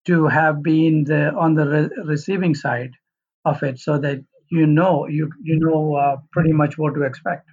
[0.05, 2.91] to have been the on the re- receiving side
[3.45, 7.49] of it, so that you know you you know uh, pretty much what to expect.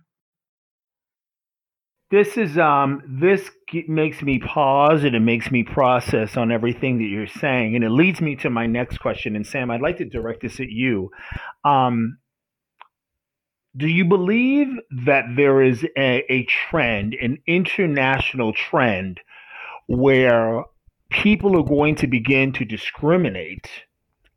[2.11, 3.51] This is um this
[3.87, 7.91] makes me pause and it makes me process on everything that you're saying, and it
[7.91, 9.37] leads me to my next question.
[9.37, 11.11] And Sam, I'd like to direct this at you.
[11.65, 12.19] Um,
[13.77, 14.69] do you believe
[15.07, 19.21] that there is a, a trend, an international trend,
[19.87, 20.65] where
[21.11, 23.69] people are going to begin to discriminate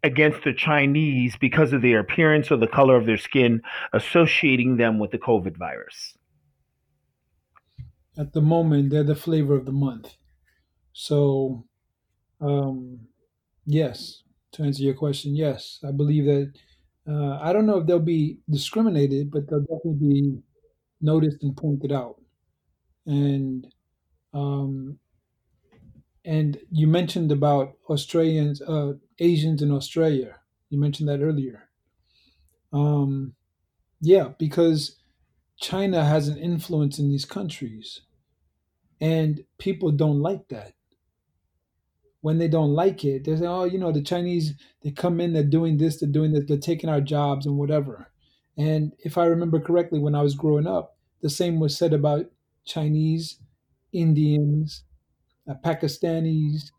[0.04, 3.62] against the Chinese because of their appearance or the color of their skin,
[3.94, 6.18] associating them with the COVID virus?
[8.18, 10.16] At the moment, they're the flavor of the month.
[10.94, 11.66] So,
[12.42, 13.08] um,
[13.66, 14.24] yes,
[14.54, 16.54] To answer your question, yes, I believe that.
[17.08, 20.38] Uh, I don't know if they'll be discriminated, but they'll definitely be
[21.02, 22.22] noticed and pointed out.
[23.08, 23.68] And
[24.34, 25.00] um,
[26.24, 30.40] and you mentioned about Australians, uh, Asians in Australia.
[30.70, 31.70] You mentioned that earlier.
[32.74, 33.34] Um,
[34.02, 35.00] yeah, because
[35.60, 38.02] China has an influence in these countries,
[39.02, 40.74] and people don't like that.
[42.22, 45.34] When they don't like it, they say, "Oh, you know, the Chinese they come in,
[45.34, 48.12] they're doing this, they're doing this, they're taking our jobs and whatever."
[48.58, 52.28] And if I remember correctly, when I was growing up, the same was said about
[52.66, 53.40] Chinese,
[53.94, 54.84] Indians,
[55.48, 56.72] uh, Pakistanis,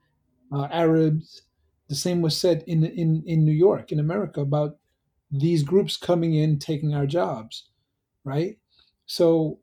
[0.53, 1.43] uh, Arabs.
[1.89, 4.79] The same was said in, in, in New York, in America, about
[5.31, 7.69] these groups coming in, taking our jobs,
[8.25, 8.59] right?
[9.07, 9.61] So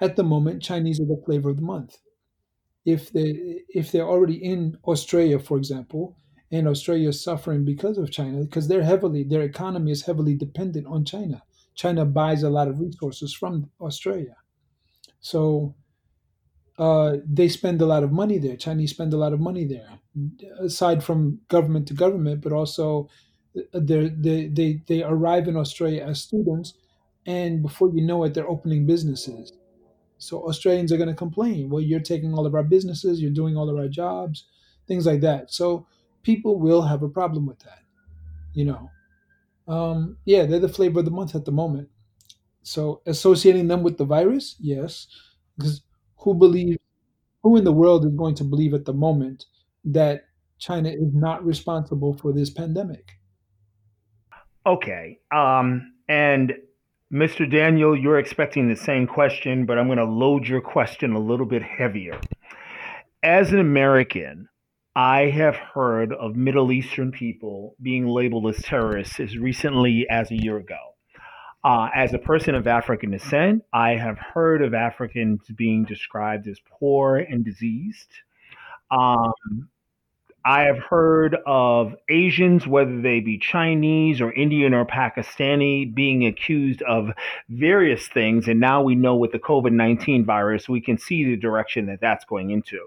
[0.00, 1.98] at the moment, Chinese are the flavor of the month.
[2.84, 6.16] If they if they're already in Australia, for example,
[6.50, 10.86] and Australia is suffering because of China, because they're heavily their economy is heavily dependent
[10.86, 11.42] on China.
[11.74, 14.36] China buys a lot of resources from Australia,
[15.20, 15.74] so
[16.78, 18.56] uh, they spend a lot of money there.
[18.56, 19.88] Chinese spend a lot of money there,
[20.60, 23.08] aside from government to government, but also
[23.56, 26.74] uh, they they they they arrive in Australia as students,
[27.26, 29.52] and before you know it, they're opening businesses.
[30.22, 31.68] So Australians are going to complain.
[31.68, 34.46] Well, you're taking all of our businesses, you're doing all of our jobs,
[34.86, 35.52] things like that.
[35.52, 35.86] So
[36.22, 37.80] people will have a problem with that.
[38.54, 38.90] You know,
[39.66, 41.88] um, yeah, they're the flavor of the month at the moment.
[42.62, 45.08] So associating them with the virus, yes,
[45.56, 45.82] because
[46.18, 46.78] who believes
[47.42, 49.46] who in the world is going to believe at the moment
[49.84, 50.26] that
[50.58, 53.10] China is not responsible for this pandemic?
[54.64, 55.18] Okay.
[55.34, 56.52] Um, and
[57.12, 57.50] Mr.
[57.50, 61.44] Daniel, you're expecting the same question, but I'm going to load your question a little
[61.44, 62.18] bit heavier.
[63.22, 64.48] As an American,
[64.96, 70.42] I have heard of Middle Eastern people being labeled as terrorists as recently as a
[70.42, 70.78] year ago.
[71.62, 76.58] Uh, as a person of African descent, I have heard of Africans being described as
[76.66, 78.08] poor and diseased.
[78.90, 79.68] Um,
[80.44, 86.82] I have heard of Asians, whether they be Chinese or Indian or Pakistani, being accused
[86.82, 87.10] of
[87.48, 88.48] various things.
[88.48, 92.00] And now we know with the COVID 19 virus, we can see the direction that
[92.00, 92.86] that's going into.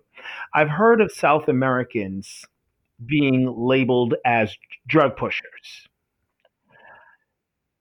[0.53, 2.45] I've heard of South Americans
[3.06, 4.56] being labeled as
[4.88, 5.88] drug pushers.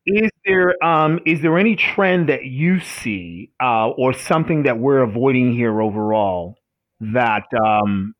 [0.06, 5.02] Is there um, is there any trend that you see uh, or something that we're
[5.02, 6.58] avoiding here overall
[7.00, 8.14] that um,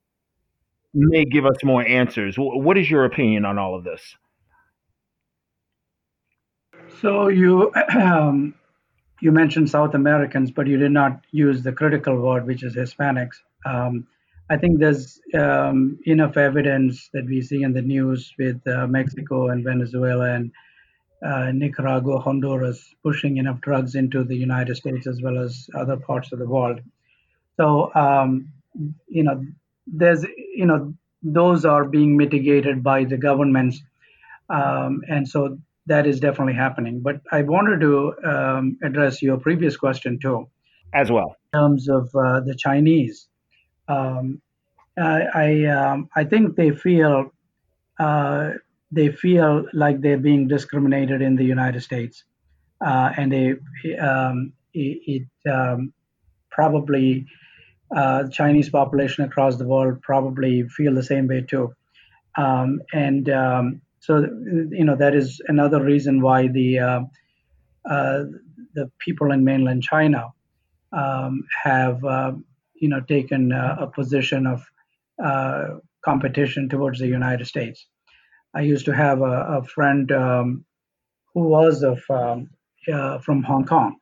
[0.95, 2.37] may give us more answers?
[2.39, 4.17] What is your opinion on all of this?
[7.01, 8.55] So you um,
[9.21, 13.37] you mentioned South Americans, but you did not use the critical word, which is Hispanics.
[13.67, 14.07] Um,
[14.51, 19.49] I think there's um, enough evidence that we see in the news with uh, Mexico
[19.49, 20.53] and Venezuela and
[21.25, 26.33] uh, Nicaragua, Honduras pushing enough drugs into the United States as well as other parts
[26.33, 26.81] of the world.
[27.57, 28.49] So um,
[29.09, 29.43] you know,
[29.87, 30.25] there's
[30.55, 33.83] you know those are being mitigated by the governments,
[34.51, 37.01] um, and so that is definitely happening.
[37.01, 40.49] But I wanted to um, address your previous question too,
[40.95, 41.37] As well.
[41.53, 43.29] in terms of uh, the Chinese.
[43.89, 44.41] Um,
[44.99, 47.31] I I, um, I think they feel
[47.99, 48.51] uh,
[48.91, 52.25] they feel like they're being discriminated in the United States,
[52.85, 53.55] uh, and they
[53.99, 55.93] um, it, it um,
[56.51, 57.27] probably
[57.95, 61.73] uh, Chinese population across the world probably feel the same way too.
[62.37, 67.01] Um, and um, so, you know, that is another reason why the uh,
[67.89, 68.25] uh,
[68.75, 70.33] the people in mainland China
[70.93, 72.33] um, have, uh,
[72.75, 74.65] you know, taken uh, a position of
[75.23, 77.87] uh, competition towards the United States.
[78.55, 80.65] I used to have a, a friend um,
[81.33, 82.51] who was of um,
[83.23, 83.97] from Hong Kong,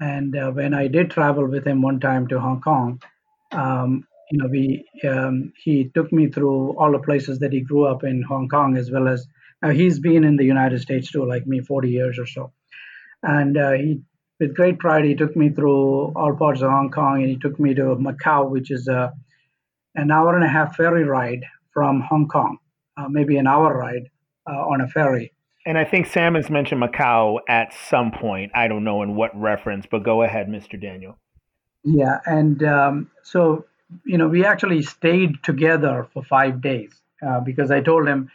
[0.00, 3.00] and uh, when I did travel with him one time to Hong Kong,
[3.52, 7.86] um, you know, we um, he took me through all the places that he grew
[7.86, 9.26] up in Hong Kong, as well as
[9.62, 12.52] now he's been in the United States too, like me, 40 years or so.
[13.22, 14.02] And uh, he,
[14.38, 17.58] with great pride, he took me through all parts of Hong Kong, and he took
[17.58, 19.12] me to Macau, which is a
[19.94, 22.58] an hour and a half ferry ride from Hong Kong,
[22.96, 24.10] uh, maybe an hour ride
[24.48, 25.32] uh, on a ferry.
[25.68, 28.52] And I think Sam has mentioned Macau at some point.
[28.54, 30.80] I don't know in what reference, but go ahead, Mr.
[30.80, 31.18] Daniel.
[31.84, 33.66] Yeah, and um, so
[34.06, 38.30] you know, we actually stayed together for five days uh, because I told him,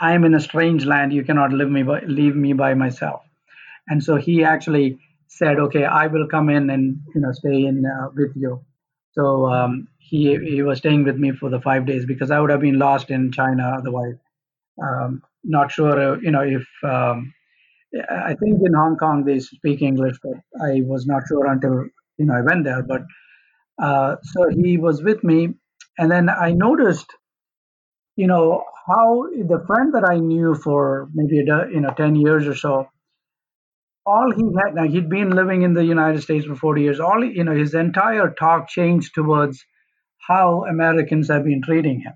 [0.00, 1.14] "I am in a strange land.
[1.14, 3.22] You cannot leave me by, leave me by myself."
[3.88, 4.98] And so he actually
[5.28, 8.60] said, "Okay, I will come in and you know stay in uh, with you."
[9.12, 12.50] So um, he he was staying with me for the five days because I would
[12.50, 14.16] have been lost in China otherwise.
[14.82, 17.32] Um, not sure, uh, you know, if um,
[18.10, 21.84] I think in Hong Kong they speak English, but I was not sure until
[22.18, 22.82] you know I went there.
[22.82, 23.02] But
[23.82, 25.54] uh, so he was with me,
[25.98, 27.06] and then I noticed,
[28.16, 32.54] you know, how the friend that I knew for maybe you know ten years or
[32.54, 32.88] so,
[34.04, 37.00] all he had now he'd been living in the United States for forty years.
[37.00, 39.64] All you know, his entire talk changed towards
[40.28, 42.14] how Americans have been treating him.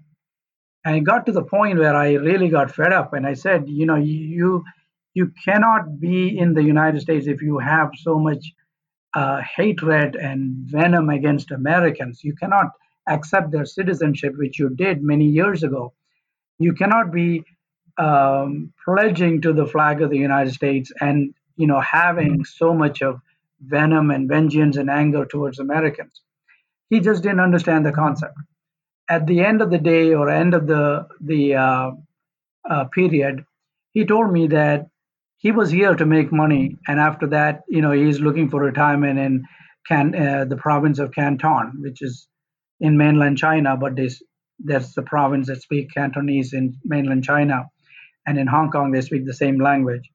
[0.85, 3.69] And it got to the point where I really got fed up, and I said,
[3.69, 4.65] you know, you
[5.15, 8.53] you cannot be in the United States if you have so much
[9.15, 12.23] uh, hatred and venom against Americans.
[12.23, 12.67] You cannot
[13.09, 15.93] accept their citizenship, which you did many years ago.
[16.59, 17.45] You cannot be
[17.99, 23.03] um, pledging to the flag of the United States and you know having so much
[23.03, 23.21] of
[23.61, 26.23] venom and vengeance and anger towards Americans.
[26.89, 28.37] He just didn't understand the concept.
[29.11, 31.91] At the end of the day or end of the the uh,
[32.71, 33.45] uh, period,
[33.93, 34.87] he told me that
[35.39, 39.19] he was here to make money, and after that, you know, he's looking for retirement
[39.19, 39.45] in
[39.89, 42.29] Can uh, the province of Canton, which is
[42.81, 44.23] in mainland China, but this
[44.65, 47.65] that's the province that speak Cantonese in mainland China,
[48.27, 50.09] and in Hong Kong they speak the same language.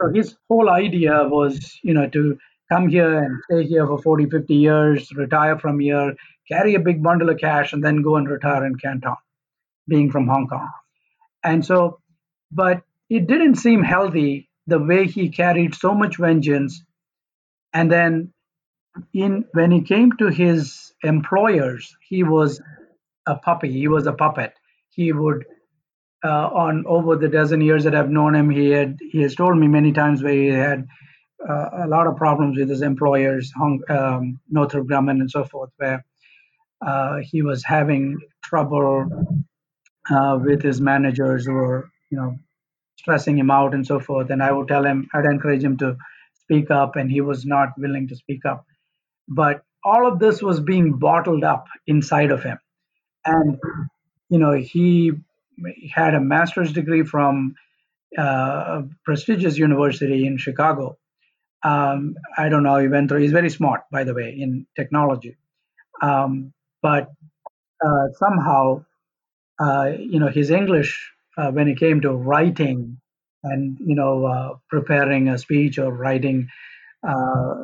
[0.00, 2.36] So his whole idea was, you know, to
[2.72, 6.14] come here and stay here for 40, 50 years, retire from here,
[6.48, 9.16] carry a big bundle of cash, and then go and retire in Canton,
[9.88, 10.70] being from Hong Kong.
[11.42, 12.00] And so,
[12.50, 16.82] but it didn't seem healthy the way he carried so much vengeance.
[17.72, 18.32] And then,
[19.14, 22.60] in when he came to his employers, he was
[23.26, 23.72] a puppy.
[23.72, 24.52] He was a puppet.
[24.90, 25.46] He would,
[26.24, 29.56] uh, on over the dozen years that I've known him, he had he has told
[29.56, 30.86] me many times where he had
[31.48, 35.70] uh, a lot of problems with his employers, Hong, um, Northrop Grumman and so forth,
[35.76, 36.04] where
[36.86, 39.06] uh, he was having trouble
[40.10, 42.36] uh, with his managers who were, you know,
[42.98, 44.30] stressing him out and so forth.
[44.30, 45.96] And I would tell him, I'd encourage him to
[46.40, 48.66] speak up, and he was not willing to speak up.
[49.28, 52.58] But all of this was being bottled up inside of him.
[53.24, 53.58] And,
[54.28, 55.12] you know, he
[55.92, 57.54] had a master's degree from
[58.18, 60.98] uh, a prestigious university in Chicago.
[61.64, 65.36] Um, I don't know, he went through, he's very smart, by the way, in technology.
[66.02, 66.52] Um,
[66.82, 67.08] but
[67.84, 68.84] uh, somehow,
[69.60, 72.98] uh, you know, his English, uh, when it came to writing
[73.44, 76.48] and, you know, uh, preparing a speech or writing,
[77.06, 77.54] uh,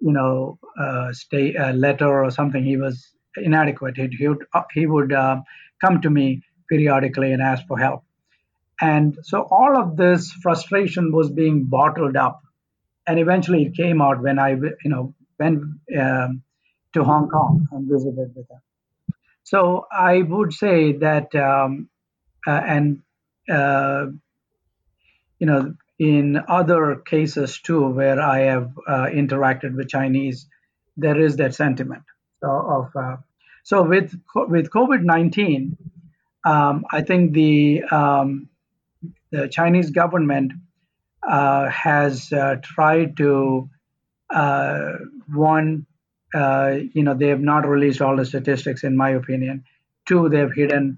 [0.00, 3.96] you know, a, stay, a letter or something, he was inadequate.
[3.96, 5.10] He, he would, he would
[5.80, 8.02] come to me periodically and ask for help.
[8.80, 12.40] And so all of this frustration was being bottled up.
[13.06, 15.62] And eventually it came out when I, you know, went
[15.98, 16.42] um,
[16.92, 18.60] to Hong Kong and visited with him.
[19.48, 21.88] So I would say that, um,
[22.46, 23.00] uh, and
[23.50, 24.08] uh,
[25.38, 30.46] you know, in other cases too, where I have uh, interacted with Chinese,
[30.98, 32.02] there is that sentiment
[32.42, 32.90] so of.
[32.94, 33.16] Uh,
[33.64, 35.78] so with with COVID nineteen,
[36.44, 38.50] um, I think the um,
[39.30, 40.52] the Chinese government
[41.26, 43.70] uh, has uh, tried to
[44.28, 44.92] uh,
[45.32, 45.86] one
[46.34, 49.64] uh, you know they have not released all the statistics in my opinion
[50.06, 50.96] two they've hidden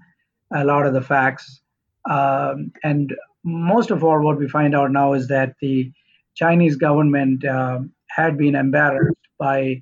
[0.53, 1.61] a lot of the facts
[2.09, 5.91] um, and most of all what we find out now is that the
[6.35, 9.81] chinese government um, had been embarrassed by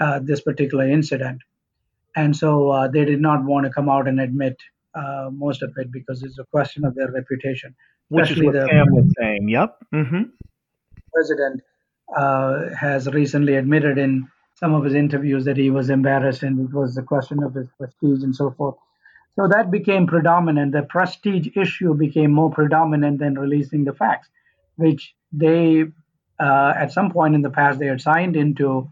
[0.00, 1.40] uh, this particular incident
[2.16, 4.56] and so uh, they did not want to come out and admit
[4.94, 7.74] uh, most of it because it's a question of their reputation
[8.08, 9.48] Which is what the Sam was saying.
[9.48, 9.76] Yep.
[9.92, 10.22] hmm
[11.12, 11.60] president
[12.16, 14.28] uh, has recently admitted in
[14.60, 17.66] some of his interviews that he was embarrassed and it was a question of his
[17.78, 18.76] prestige and so forth.
[19.36, 20.72] So that became predominant.
[20.72, 24.28] The prestige issue became more predominant than releasing the facts,
[24.76, 25.84] which they,
[26.38, 28.90] uh, at some point in the past, they had signed into,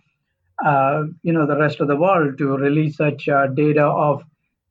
[0.64, 4.22] uh, you know, the rest of the world to release such uh, data of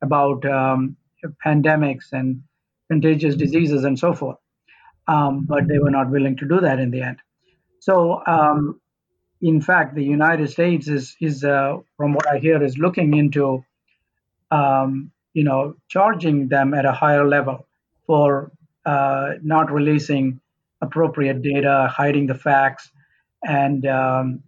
[0.02, 0.96] about um,
[1.44, 2.42] pandemics and
[2.90, 4.38] contagious diseases and so forth.
[5.06, 7.18] Um, but they were not willing to do that in the end.
[7.80, 8.80] So, um,
[9.40, 13.64] in fact, the United States is is uh, from what I hear is looking into,
[14.50, 17.66] um, you know, charging them at a higher level
[18.06, 18.52] for
[18.86, 20.40] uh, not releasing
[20.80, 22.90] appropriate data, hiding the facts,
[23.44, 24.42] and um,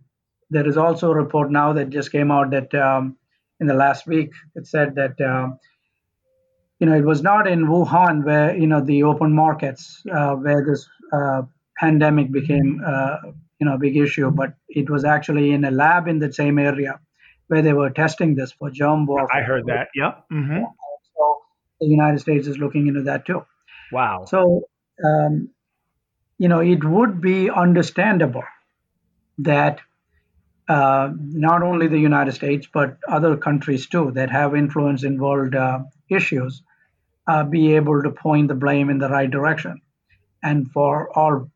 [0.50, 3.16] there is also a report now that just came out that um,
[3.60, 5.20] in the last week it said that.
[5.20, 5.58] um
[6.80, 10.64] you know, it was not in Wuhan where you know the open markets uh, where
[10.64, 11.42] this uh,
[11.78, 13.16] pandemic became uh,
[13.60, 16.98] you know big issue, but it was actually in a lab in the same area
[17.48, 19.88] where they were testing this for germ warfare I heard that.
[19.94, 20.24] Yep.
[20.30, 20.62] hmm
[21.16, 21.38] So
[21.80, 23.44] the United States is looking into that too.
[23.92, 24.24] Wow.
[24.26, 24.62] So,
[25.04, 25.50] um,
[26.38, 28.44] you know, it would be understandable
[29.38, 29.80] that
[30.68, 35.54] uh, not only the United States, but other countries too that have influence in world
[35.54, 36.62] uh, issues
[37.26, 39.80] uh, be able to point the blame in the right direction.
[40.42, 41.50] And for all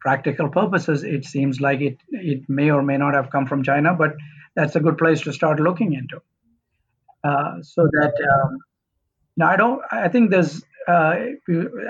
[0.00, 3.94] practical purposes, it seems like it, it may or may not have come from China,
[3.94, 4.16] but
[4.56, 6.20] that's a good place to start looking into.
[7.22, 8.58] Uh, so that um,
[9.36, 11.14] now I don't, I think there's, uh,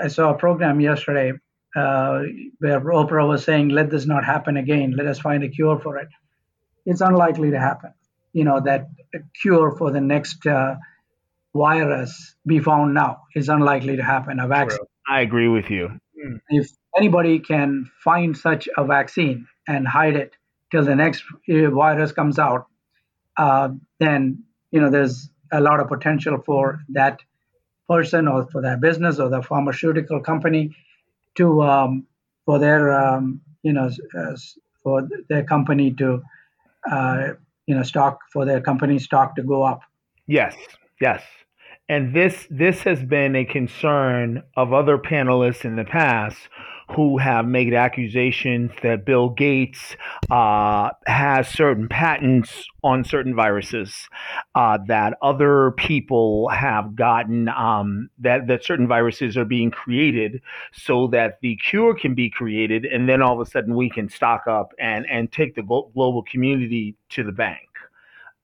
[0.03, 1.31] I saw a program yesterday
[1.75, 2.23] uh,
[2.59, 4.93] where Oprah was saying, let this not happen again.
[4.95, 6.09] Let us find a cure for it.
[6.85, 7.93] It's unlikely to happen.
[8.33, 10.75] You know, that a cure for the next uh,
[11.55, 14.39] virus be found now is unlikely to happen.
[14.39, 14.79] A vaccine.
[15.09, 15.99] I agree with you.
[16.49, 20.35] If anybody can find such a vaccine and hide it
[20.71, 22.67] till the next uh, virus comes out,
[23.37, 23.69] uh,
[23.99, 27.19] then you know there's a lot of potential for that
[27.89, 30.75] person or for that business or the pharmaceutical company
[31.35, 32.05] to um,
[32.45, 34.35] for their um, you know uh,
[34.83, 36.21] for their company to
[36.89, 37.29] uh,
[37.67, 39.81] you know stock for their company stock to go up.
[40.27, 40.55] Yes,
[40.99, 41.21] yes.
[41.91, 46.37] And this this has been a concern of other panelists in the past
[46.95, 49.97] who have made accusations that Bill Gates
[50.29, 54.07] uh, has certain patents on certain viruses
[54.55, 61.07] uh, that other people have gotten um, that that certain viruses are being created so
[61.07, 64.47] that the cure can be created and then all of a sudden we can stock
[64.47, 67.67] up and and take the global community to the bank.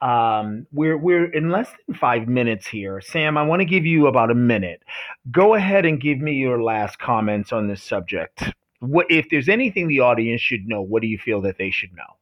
[0.02, 3.02] Um, we're we're in less than five minutes here.
[3.02, 4.84] Sam, I want to give you about a minute.
[5.32, 8.44] Go ahead and give me your last comments on this subject.
[8.80, 10.82] What if there's anything the audience should know?
[10.82, 12.18] What do you feel that they should know?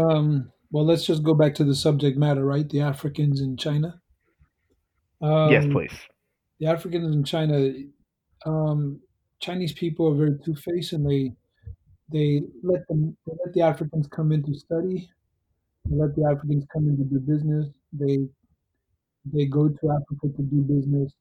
[0.00, 2.68] Um, well, let's just go back to the subject matter, right?
[2.68, 4.00] The Africans in China.
[5.22, 5.92] Um, yes, please.
[6.58, 7.72] The Africans in China,
[8.44, 9.00] um,
[9.38, 11.32] Chinese people are very two faced, and they
[12.10, 15.10] they let them they let the Africans come in to study.
[15.86, 17.68] They let the Africans come in to do business.
[17.92, 18.28] They
[19.26, 21.12] they go to Africa to do business.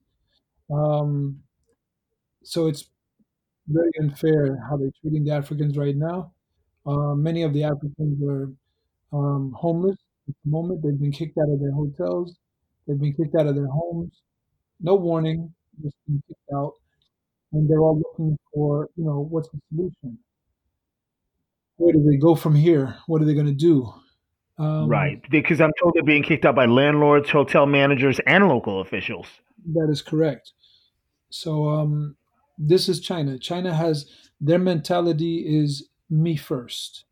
[0.71, 1.41] Um,
[2.43, 2.89] so it's
[3.67, 6.33] very unfair how they're treating the Africans right now.
[6.85, 8.51] Uh, many of the Africans are
[9.13, 9.97] um, homeless
[10.29, 10.83] at the moment.
[10.83, 12.37] They've been kicked out of their hotels.
[12.87, 14.13] They've been kicked out of their homes.
[14.81, 15.53] No warning,
[15.83, 16.73] just been kicked out.
[17.53, 20.19] And they're all looking for, you know, what's the solution?
[21.77, 22.97] Where do they go from here?
[23.07, 23.93] What are they going to do?
[24.57, 28.81] Um, right, because I'm told they're being kicked out by landlords, hotel managers, and local
[28.81, 29.25] officials.
[29.73, 30.51] That is correct.
[31.29, 32.15] So um,
[32.57, 33.39] this is China.
[33.39, 34.05] China has
[34.39, 37.05] their mentality is me first.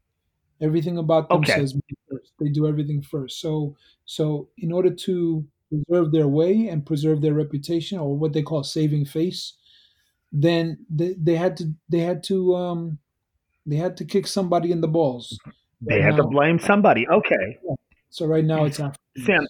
[0.61, 1.53] Everything about them okay.
[1.53, 2.31] says me first.
[2.39, 3.41] They do everything first.
[3.41, 8.43] So so in order to preserve their way and preserve their reputation, or what they
[8.43, 9.53] call saving face,
[10.31, 12.99] then they, they had to they had to um,
[13.65, 15.39] they had to kick somebody in the balls.
[15.81, 17.07] They right had now, to blame somebody.
[17.07, 17.59] Okay.
[18.09, 19.47] So right now it's after Sam.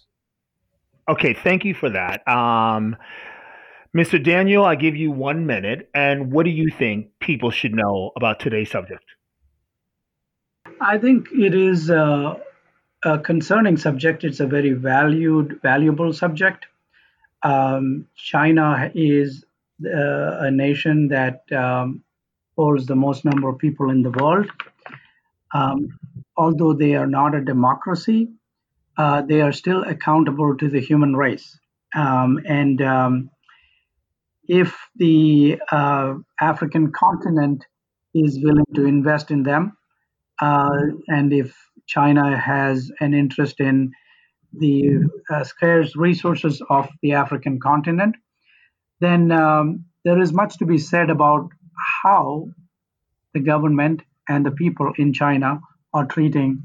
[1.08, 2.26] Okay, thank you for that.
[2.28, 2.96] Um,
[3.96, 4.22] Mr.
[4.22, 5.90] Daniel, I give you one minute.
[5.94, 9.04] And what do you think people should know about today's subject?
[10.80, 12.40] I think it is a,
[13.04, 14.24] a concerning subject.
[14.24, 16.66] It's a very valued, valuable subject.
[17.42, 19.44] Um, China is
[19.84, 22.02] uh, a nation that um,
[22.56, 24.50] holds the most number of people in the world.
[25.54, 25.98] Um,
[26.36, 28.28] although they are not a democracy,
[28.96, 31.58] uh, they are still accountable to the human race.
[31.94, 33.30] Um, and um,
[34.48, 37.64] if the uh, African continent
[38.14, 39.76] is willing to invest in them,
[40.40, 40.70] uh,
[41.08, 41.54] and if
[41.86, 43.92] China has an interest in
[44.52, 48.16] the uh, scarce resources of the African continent,
[49.00, 51.48] then um, there is much to be said about
[52.02, 52.48] how
[53.34, 55.60] the government and the people in China
[55.94, 56.62] are treating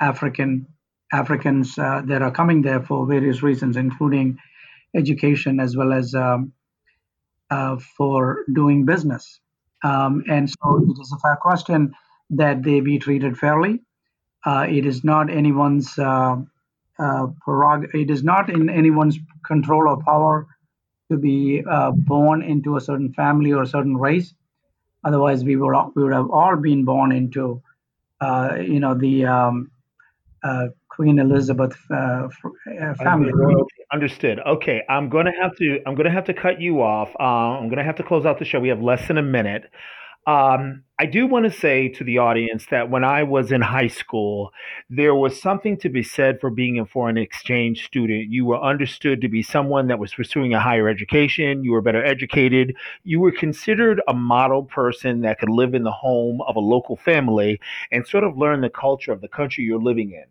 [0.00, 0.66] African
[1.12, 4.38] Africans uh, that are coming there for various reasons, including
[4.94, 6.52] education as well as um,
[7.50, 9.40] uh, for doing business.
[9.82, 11.92] Um, and so it is a fair question
[12.30, 13.80] that they be treated fairly.
[14.44, 16.36] Uh, it is not anyone's uh,
[16.98, 17.94] uh, prerogative.
[17.94, 20.46] It is not in anyone's control or power
[21.10, 24.32] to be uh, born into a certain family or a certain race.
[25.04, 27.62] Otherwise, we would we would have all been born into,
[28.20, 29.70] uh, you know, the um,
[30.42, 32.28] uh, Queen Elizabeth uh,
[32.80, 33.32] uh family.
[33.92, 34.40] Understood.
[34.46, 37.08] Okay, I'm gonna have to I'm gonna have to cut you off.
[37.18, 38.60] Uh, I'm gonna have to close out the show.
[38.60, 39.64] We have less than a minute.
[40.26, 43.88] Um, I do want to say to the audience that when I was in high
[43.88, 44.52] school,
[44.90, 48.30] there was something to be said for being a foreign exchange student.
[48.30, 52.04] You were understood to be someone that was pursuing a higher education, you were better
[52.04, 56.60] educated, you were considered a model person that could live in the home of a
[56.60, 57.58] local family
[57.90, 60.24] and sort of learn the culture of the country you're living in.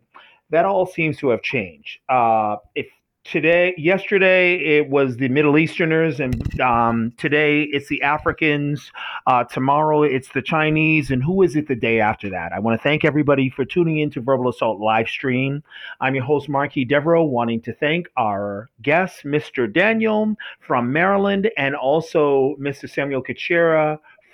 [0.52, 2.00] That all seems to have changed.
[2.08, 2.88] Uh, if
[3.30, 8.92] today yesterday it was the middle easterners and um, today it's the africans
[9.28, 12.52] uh, tomorrow it's the chinese and who is it the day after that?
[12.52, 15.64] I want to thank everybody for tuning in to verbal assault live stream.
[16.02, 21.76] I'm your host marquis devereaux wanting to thank our guest mr daniel from maryland and
[21.76, 24.00] also mr samuel kachera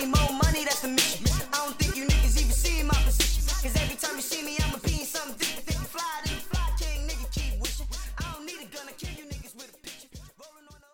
[0.00, 0.49] money, more money.